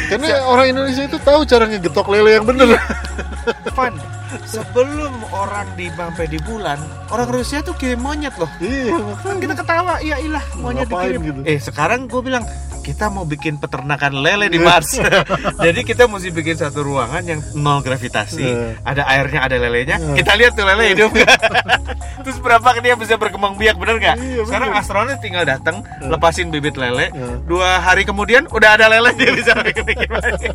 Karena 0.06 0.46
orang 0.46 0.70
Indonesia 0.70 1.10
itu 1.10 1.18
tahu 1.18 1.50
cara 1.50 1.66
ngegetok 1.66 2.08
lele 2.14 2.38
yang 2.38 2.46
bener. 2.46 2.78
Van 3.78 3.98
sebelum 4.46 5.14
orang 5.32 5.68
di 5.80 5.88
sampai 5.94 6.26
di 6.28 6.40
bulan 6.44 6.80
orang 7.14 7.30
Rusia 7.32 7.64
tuh 7.64 7.72
kirim 7.78 8.04
monyet 8.04 8.36
loh 8.36 8.50
iya, 8.60 8.92
kan 9.24 9.38
kita 9.40 9.54
ketawa 9.56 10.02
iya 10.04 10.20
ilah 10.20 10.44
monyet 10.60 10.92
Ngapain 10.92 11.16
dikirim 11.16 11.22
gitu? 11.24 11.40
eh 11.48 11.60
sekarang 11.62 12.12
gue 12.12 12.20
bilang 12.20 12.44
kita 12.86 13.10
mau 13.10 13.26
bikin 13.26 13.58
peternakan 13.58 14.22
lele 14.22 14.46
di 14.46 14.62
Mars. 14.62 15.02
Jadi 15.66 15.82
kita 15.82 16.06
mesti 16.06 16.30
bikin 16.30 16.54
satu 16.54 16.86
ruangan 16.86 17.26
yang 17.26 17.42
nol 17.58 17.82
gravitasi. 17.82 18.46
Iya. 18.46 18.78
ada 18.86 19.10
airnya 19.10 19.42
ada 19.42 19.58
lelenya. 19.58 19.98
Iya. 19.98 20.14
kita 20.22 20.32
lihat 20.38 20.54
tuh 20.54 20.70
lele 20.70 20.94
hidup. 20.94 21.10
Nggak? 21.10 21.38
terus 22.30 22.38
berapa 22.38 22.78
dia 22.86 22.94
bisa 22.94 23.18
berkembang 23.18 23.58
biak 23.58 23.82
bener 23.82 23.98
nggak? 23.98 24.18
Iya, 24.22 24.42
sekarang 24.46 24.70
astronot 24.78 25.18
tinggal 25.18 25.50
datang 25.50 25.82
lepasin 26.06 26.54
bibit 26.54 26.78
lele. 26.78 27.10
Iya. 27.10 27.42
dua 27.50 27.82
hari 27.82 28.06
kemudian 28.06 28.46
udah 28.54 28.78
ada 28.78 28.86
lele 28.86 29.10
dia 29.18 29.34
bisa 29.34 29.58
bikin 29.66 29.82
bikin 29.82 30.10
lagi. 30.14 30.50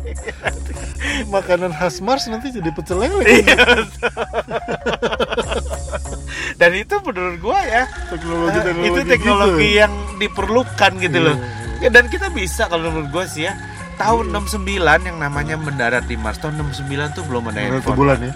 Makanan 1.27 1.75
khas 1.75 1.99
Mars 1.99 2.31
nanti 2.31 2.55
jadi 2.55 2.71
pecel 2.71 3.03
lele. 3.03 3.27
Iya. 3.27 3.59
dan 6.55 6.71
itu 6.77 6.95
menurut 7.03 7.35
gua 7.43 7.59
ya 7.65 7.83
teknologi 8.07 8.55
Eh, 8.55 8.63
teknologi 8.63 8.87
itu 8.87 9.01
teknologi 9.03 9.69
yang 9.75 9.91
diperlukan 10.15 10.91
gitu 11.01 11.17
Iya, 11.19 11.27
loh 11.27 11.37
Ya, 11.81 11.89
dan 11.89 12.05
kita 12.05 12.29
bisa 12.29 12.65
kalau 12.65 12.87
menurut 12.87 13.09
gue 13.11 13.25
sih 13.27 13.43
ya 13.43 13.57
tahun 13.95 14.29
69 14.31 14.77
yang 15.03 15.17
namanya 15.17 15.55
mendarat 15.55 16.05
di 16.05 16.13
Mars 16.13 16.37
tahun 16.37 16.61
69 16.63 16.85
tuh 17.11 17.23
belum 17.23 17.43
ada 17.43 17.57
Mendarat 17.59 17.73
handphone 17.75 17.97
bulan 17.97 18.17
ya. 18.19 18.31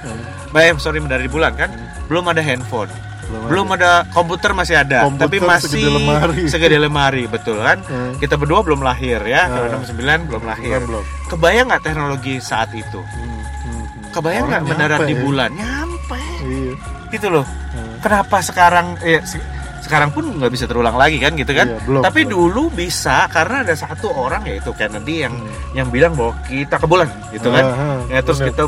Eh, 0.64 0.74
sorry 0.76 0.98
mendarat 0.98 1.22
di 1.22 1.32
bulan 1.32 1.54
kan 1.54 1.70
belum 2.08 2.26
ada 2.26 2.40
handphone 2.40 2.90
Belum 3.24 3.42
belum 3.48 3.68
ada 3.72 3.92
komputer 4.12 4.52
masih 4.52 4.78
ada 4.78 5.02
Komputer 5.04 5.26
tapi 5.26 5.38
masih 5.40 5.66
segede 5.72 5.90
lemari. 5.92 6.44
segede 6.48 6.78
lemari, 6.80 7.24
betul 7.26 7.58
kan 7.60 7.82
Hmm. 7.82 8.14
kita 8.18 8.34
berdua 8.36 8.62
belum 8.62 8.82
lahir 8.82 9.18
ya 9.20 9.42
Hmm. 9.44 9.54
tahun 9.56 9.70
69 9.80 10.20
belum 10.28 10.44
lahir 10.44 10.78
Belum, 10.80 10.90
belum. 10.92 11.06
kebayang 11.28 11.66
nggak 11.68 11.84
teknologi 11.84 12.36
saat 12.40 12.70
itu 12.72 13.02
Hmm, 13.02 13.26
hmm, 13.26 13.42
hmm. 13.66 14.04
kebayang 14.12 14.46
nggak 14.48 14.64
mendarat 14.64 15.00
nyampe 15.00 15.10
di 15.10 15.16
ya. 15.16 15.22
bulan 15.24 15.50
nyampe 15.52 16.22
Iya. 16.44 16.74
gitu 17.12 17.28
loh 17.32 17.46
Hmm. 17.46 17.98
kenapa 18.00 18.38
sekarang 18.40 18.94
eh, 19.02 19.22
se- 19.24 19.42
sekarang 19.86 20.10
pun 20.10 20.26
nggak 20.28 20.50
bisa 20.50 20.66
terulang 20.66 20.94
lagi 20.94 21.18
kan 21.18 21.32
gitu 21.34 21.52
kan 21.52 21.68
Iya, 21.68 21.80
belum, 21.80 22.02
tapi 22.02 22.22
belum. 22.22 22.34
dulu 22.34 22.64
bisa 22.74 23.30
karena 23.30 23.62
ada 23.62 23.74
satu 23.74 24.10
orang 24.10 24.42
yaitu 24.44 24.74
Kennedy 24.74 25.22
yang 25.22 25.34
yang 25.72 25.88
bilang 25.88 26.12
bahwa 26.12 26.34
kita 26.44 26.76
ke 26.76 26.86
bulan 26.86 27.06
gitu 27.30 27.48
kan 27.48 27.64
Ah, 27.64 27.78
ah, 27.78 27.98
ya 28.08 28.20
terus 28.20 28.40
bener. 28.40 28.50
kita 28.50 28.62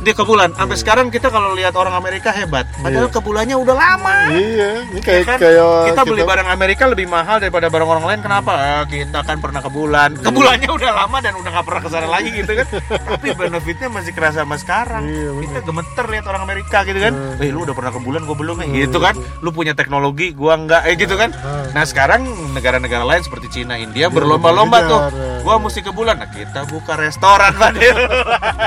dia 0.00 0.14
ke 0.14 0.22
bulan 0.22 0.48
sampai 0.52 0.76
sekarang 0.76 1.06
kita 1.08 1.26
kalau 1.26 1.52
lihat 1.52 1.72
orang 1.72 1.92
Amerika 1.92 2.30
hebat 2.30 2.64
padahal 2.76 3.04
Iya. 3.04 3.10
ke 3.10 3.20
bulannya 3.20 3.56
udah 3.56 3.74
lama 3.74 4.16
Iya, 4.28 4.68
ini 4.86 5.00
kayak 5.00 5.18
Ya 5.18 5.26
kan? 5.26 5.38
kayak 5.38 5.64
kita 5.86 6.00
beli 6.04 6.22
barang 6.22 6.48
Amerika 6.48 6.84
lebih 6.86 7.06
mahal 7.06 7.36
daripada 7.38 7.66
barang 7.66 7.88
orang 7.90 8.04
lain 8.06 8.20
kenapa 8.20 8.52
Eh, 8.54 8.84
kita 9.02 9.20
kan 9.20 9.36
pernah 9.38 9.58
ke 9.58 9.68
bulan 9.68 10.14
ke 10.14 10.22
Iya. 10.22 10.30
bulannya 10.32 10.70
udah 10.70 10.90
lama 10.94 11.18
dan 11.18 11.32
udah 11.34 11.50
nggak 11.50 11.64
pernah 11.64 11.82
ke 11.82 11.90
sana 11.90 12.06
lagi 12.06 12.30
gitu 12.30 12.52
kan 12.54 12.66
tapi 13.10 13.28
benefitnya 13.32 13.88
masih 13.88 14.12
kerasa 14.12 14.38
sama 14.40 14.54
sekarang 14.54 15.02
Iya, 15.04 15.30
bener. 15.30 15.42
kita 15.42 15.58
gemeter 15.62 16.04
lihat 16.06 16.24
orang 16.26 16.42
Amerika 16.44 16.78
gitu 16.82 17.00
kan 17.00 17.12
Hmm. 17.14 17.40
eh 17.40 17.48
lu 17.48 17.62
udah 17.62 17.72
pernah 17.72 17.90
ke 17.90 18.00
bulan 18.00 18.22
gue 18.22 18.36
belum 18.36 18.56
ya 18.56 18.64
Hmm, 18.64 18.76
gitu 18.78 18.98
kan 18.98 19.14
lu 19.40 19.50
punya 19.50 19.72
teknologi 19.72 20.30
gua 20.44 20.60
enggak 20.60 20.84
eh 20.84 20.94
gitu 21.00 21.16
kan? 21.16 21.32
Hmm. 21.32 21.72
nah 21.72 21.88
sekarang 21.88 22.28
negara-negara 22.52 23.00
lain 23.00 23.24
seperti 23.24 23.48
Cina 23.48 23.80
India 23.80 24.12
berlomba-lomba 24.12 24.78
tuh. 24.84 25.00
Gua 25.40 25.56
mesti 25.56 25.80
ke 25.80 25.88
bulan. 25.88 26.20
Nah 26.20 26.28
kita 26.28 26.68
buka 26.68 27.00
restoran 27.00 27.56
Fadil 27.56 27.96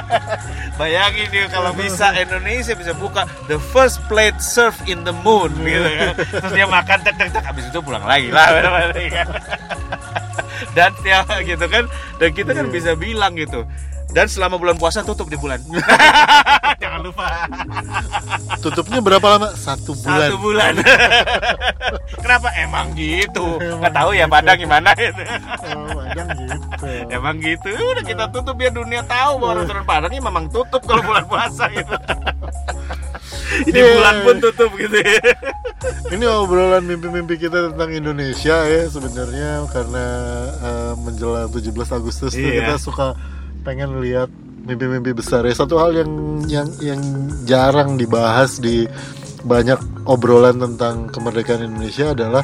bayangin 0.81 1.29
dia 1.29 1.45
kalau 1.53 1.73
bisa 1.77 2.13
Indonesia 2.17 2.73
bisa 2.73 2.97
buka 2.97 3.29
the 3.45 3.61
first 3.69 4.01
plate 4.09 4.41
served 4.41 4.81
in 4.89 5.05
the 5.05 5.13
moon 5.21 5.53
gitu 5.61 5.85
kan. 5.85 6.13
Terus 6.17 6.53
dia 6.57 6.65
makan 6.65 6.97
tek 7.05 7.15
tek 7.21 7.29
tek. 7.29 7.43
Habis 7.45 7.69
itu 7.69 7.79
pulang 7.85 8.01
lagi 8.01 8.33
lah. 8.33 8.49
Dan 10.77 10.91
ya 11.05 11.21
gitu 11.45 11.65
kan. 11.69 11.85
Dan 12.17 12.29
kita 12.33 12.57
kan 12.57 12.65
bisa 12.73 12.97
bilang 12.97 13.37
gitu 13.37 13.61
dan 14.09 14.25
selama 14.25 14.55
bulan 14.55 14.75
puasa 14.75 15.01
tutup 15.01 15.27
di 15.27 15.35
bulan 15.35 15.59
jangan 16.81 17.01
lupa 17.01 17.27
Tutupnya 18.57 18.99
berapa 18.99 19.23
lama? 19.27 19.53
Satu 19.53 19.93
bulan. 19.93 20.27
satu 20.27 20.37
bulan 20.37 20.73
kenapa 22.23 22.47
emang 22.57 22.91
gitu 22.93 23.59
nggak 23.59 23.93
tahu 23.93 24.09
ya 24.11 24.25
padang 24.25 24.57
gimana 24.57 24.91
gitu 24.93 25.21
Oh, 25.67 25.87
padang 25.93 26.27
gitu. 26.29 26.55
emang 27.09 27.35
gitu 27.37 27.67
udah 27.69 28.03
kita 28.03 28.25
tutup 28.29 28.55
biar 28.55 28.71
dunia 28.71 29.03
tahu 29.03 29.37
bahwa 29.37 29.53
restoran 29.59 29.83
padang 29.83 30.09
ini 30.09 30.19
memang 30.19 30.45
tutup 30.47 30.81
kalau 30.81 31.01
bulan 31.01 31.23
puasa 31.25 31.67
gitu 31.69 31.93
di 33.65 33.73
Iya. 33.73 33.91
bulan 33.93 34.15
pun 34.21 34.35
tutup 34.39 34.71
gitu 34.75 34.97
ya 34.97 35.19
Ini 36.09 36.25
obrolan 36.27 36.83
mimpi-mimpi 36.83 37.37
kita 37.37 37.71
tentang 37.71 37.89
Indonesia 37.91 38.55
ya 38.61 38.83
sebenarnya 38.87 39.67
karena 39.67 40.05
eh, 40.57 40.93
menjelang 40.97 41.47
17 41.47 41.69
Agustus 41.91 42.31
tuh 42.31 42.41
Iya. 42.41 42.63
kita 42.63 42.75
suka 42.77 43.13
pengen 43.61 43.97
lihat 43.99 44.29
mimpi-mimpi 44.67 45.15
besar 45.15 45.47
ya. 45.47 45.53
Satu 45.53 45.79
hal 45.79 45.95
yang 45.95 46.11
yang 46.45 46.67
yang 46.83 47.01
jarang 47.45 47.95
dibahas 47.95 48.59
di 48.59 48.83
banyak 49.47 49.79
obrolan 50.03 50.59
tentang 50.59 51.07
kemerdekaan 51.07 51.63
Indonesia 51.63 52.11
adalah 52.11 52.43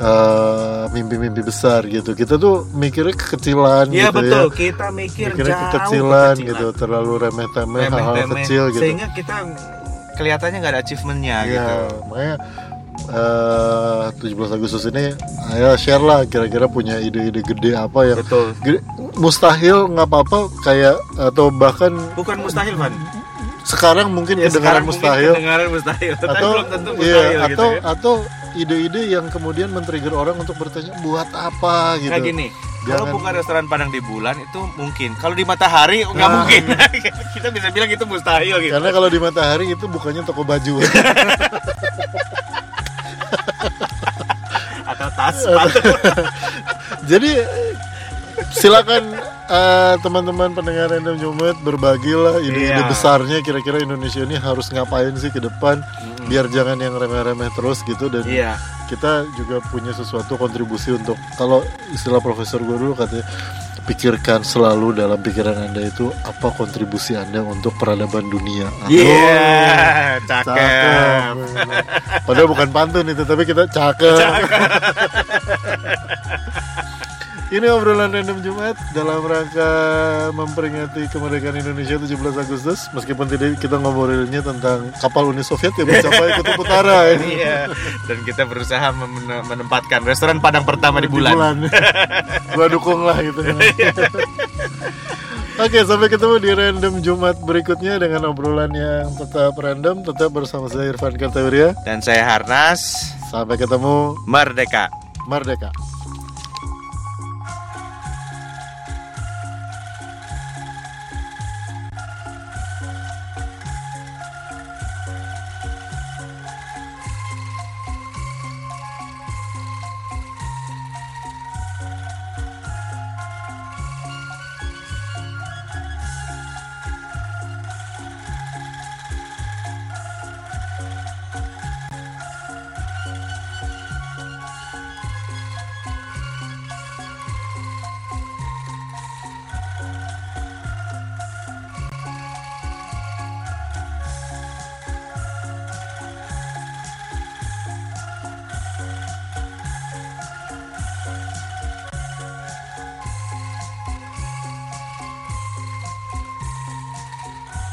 eh, 0.00 0.84
mimpi-mimpi 0.90 1.44
besar 1.44 1.84
gitu. 1.86 2.16
Kita 2.16 2.34
tuh 2.36 2.64
mikirnya 2.72 3.12
kekecilan 3.12 3.86
Iya 3.92 4.08
gitu 4.08 4.16
betul, 4.18 4.46
ya. 4.48 4.56
kita 4.56 4.86
mikir 4.90 5.28
Mikirnya 5.30 5.52
jauh 5.52 5.64
kekecilan, 5.68 6.34
kekecilan. 6.40 6.48
gitu, 6.48 6.66
terlalu 6.74 7.12
remeh-temeh 7.20 7.84
hal-hal 7.86 8.16
kecil 8.40 8.62
gitu. 8.72 8.82
Sehingga 8.82 9.06
kita 9.12 9.34
kelihatannya 10.12 10.58
nggak 10.60 10.72
ada 10.72 10.80
achievementnya 10.80 11.36
Iya, 11.44 11.48
gitu. 11.48 11.74
makanya 12.08 12.36
eh 13.12 14.04
17 14.16 14.56
Agustus 14.56 14.88
ini 14.88 15.12
ayo 15.52 15.76
share 15.76 16.00
lah 16.00 16.24
kira-kira 16.24 16.64
punya 16.64 16.96
ide-ide 16.96 17.40
gede 17.40 17.72
apa 17.72 18.04
yang 18.04 18.18
Betul. 18.18 18.56
gede- 18.58 18.80
mustahil 19.14 19.86
nggak 19.86 20.06
apa-apa 20.06 20.38
kayak 20.60 20.96
atau 21.14 21.52
bahkan 21.52 21.92
Bukan 22.12 22.40
mustahil, 22.40 22.72
Van. 22.74 22.92
sekarang 23.62 24.10
mungkin 24.10 24.36
Ya, 24.36 24.48
kedengaran 24.48 24.82
sekarang 24.82 24.82
mungkin 24.82 24.98
mustahil 24.98 25.32
Kedengaran 25.34 25.68
mustahil, 25.70 26.12
atau 26.32 26.48
belum 26.50 26.66
tentu 26.66 26.90
iya, 26.90 26.96
mustahil 26.96 27.38
gitu 27.44 27.52
atau 27.52 27.68
ya. 27.68 27.80
atau 27.84 28.14
ide-ide 28.52 29.00
yang 29.08 29.24
kemudian 29.28 29.68
men-trigger 29.68 30.12
orang 30.12 30.36
untuk 30.36 30.56
bertanya 30.56 30.92
buat 31.00 31.24
apa 31.30 31.96
gitu. 31.96 32.12
Kayak 32.12 32.26
gini, 32.26 32.46
kalau 32.82 33.08
Jangan- 33.08 33.12
buka 33.14 33.28
restoran 33.32 33.64
Padang 33.64 33.88
di 33.88 34.00
bulan 34.00 34.36
itu 34.36 34.60
mungkin. 34.74 35.16
Kalau 35.16 35.32
di 35.32 35.40
matahari 35.42 36.04
nggak 36.04 36.16
Nah. 36.18 36.36
mungkin. 36.38 36.62
kita 37.36 37.48
bisa 37.48 37.68
bilang 37.68 37.88
itu 37.88 38.04
mustahil 38.04 38.56
gitu. 38.60 38.72
Karena 38.72 38.90
kalau 38.90 39.08
di 39.08 39.16
matahari 39.16 39.64
itu 39.68 39.84
bukannya 39.86 40.20
toko 40.22 40.44
baju. 40.44 40.74
Atau 45.24 45.54
tas 45.54 45.70
sepatu. 45.70 45.78
Jadi 47.10 47.30
silakan 48.50 49.12
eh, 49.46 49.94
teman-teman 49.98 50.50
pendengar 50.50 50.88
Random 50.88 51.16
Jumet 51.16 51.56
berbagilah 51.60 52.40
ide-ide 52.40 52.72
Iya. 52.74 52.88
besarnya 52.88 53.38
kira-kira 53.40 53.78
Indonesia 53.78 54.20
ini 54.20 54.36
harus 54.36 54.68
ngapain 54.68 55.12
sih 55.14 55.28
ke 55.28 55.38
depan 55.38 55.84
biar 56.24 56.48
jangan 56.48 56.76
yang 56.76 56.94
remeh-remeh 56.94 57.52
terus 57.52 57.84
gitu 57.84 58.08
dan 58.08 58.24
Iya. 58.24 58.56
kita 58.88 59.28
juga 59.34 59.60
punya 59.68 59.92
sesuatu 59.92 60.34
kontribusi 60.34 60.92
untuk 60.92 61.16
kalau 61.34 61.60
istilah 61.90 62.18
profesor 62.18 62.60
gue 62.60 62.74
dulu 62.74 62.92
katanya 62.94 63.24
pikirkan 63.82 64.46
selalu 64.46 64.94
dalam 64.96 65.18
pikiran 65.18 65.70
anda 65.70 65.82
itu 65.82 66.08
apa 66.22 66.54
kontribusi 66.54 67.18
anda 67.18 67.42
untuk 67.42 67.74
peradaban 67.76 68.30
dunia. 68.30 68.70
Iya, 68.86 70.22
cakep. 70.24 70.54
Cakep. 70.54 71.34
Padahal 72.22 72.48
bukan 72.48 72.68
pantun 72.70 73.06
itu, 73.10 73.22
tapi 73.26 73.42
kita 73.42 73.66
cakep. 73.66 74.18
Ini 77.52 77.68
obrolan 77.68 78.08
random 78.16 78.40
Jumat 78.40 78.80
dalam 78.96 79.20
rangka 79.28 79.68
memperingati 80.32 81.04
kemerdekaan 81.12 81.60
Indonesia 81.60 82.00
17 82.00 82.16
Agustus. 82.16 82.88
Meskipun 82.96 83.28
tidak 83.28 83.60
kita 83.60 83.76
ngobrolinnya 83.76 84.40
tentang 84.40 84.88
kapal 84.96 85.28
Uni 85.28 85.44
Soviet 85.44 85.76
yang 85.76 85.84
mencapai 85.84 86.32
kutub 86.40 86.64
utara 86.64 87.12
ini. 87.12 87.44
Iya, 87.44 87.68
dan 88.08 88.18
kita 88.24 88.48
berusaha 88.48 88.96
menempatkan 89.52 90.00
restoran 90.00 90.40
Padang 90.40 90.64
pertama 90.64 91.04
di 91.04 91.12
bulan. 91.12 91.68
Gua 92.56 92.72
dukung 92.72 93.04
lah 93.04 93.20
gitu. 93.20 93.44
Oke, 95.60 95.84
sampai 95.84 96.08
ketemu 96.08 96.40
di 96.40 96.50
random 96.56 96.94
Jumat 97.04 97.36
berikutnya 97.44 98.00
dengan 98.00 98.32
obrolan 98.32 98.72
yang 98.72 99.12
tetap 99.12 99.52
random, 99.60 100.00
tetap 100.00 100.32
bersama 100.32 100.72
saya 100.72 100.88
Irfan 100.88 101.20
Kartawirya. 101.20 101.76
Dan 101.84 102.00
saya 102.00 102.24
Harnas, 102.24 103.12
Sampai 103.28 103.60
ketemu, 103.60 104.16
Merdeka. 104.24 104.88
Merdeka. 105.28 105.68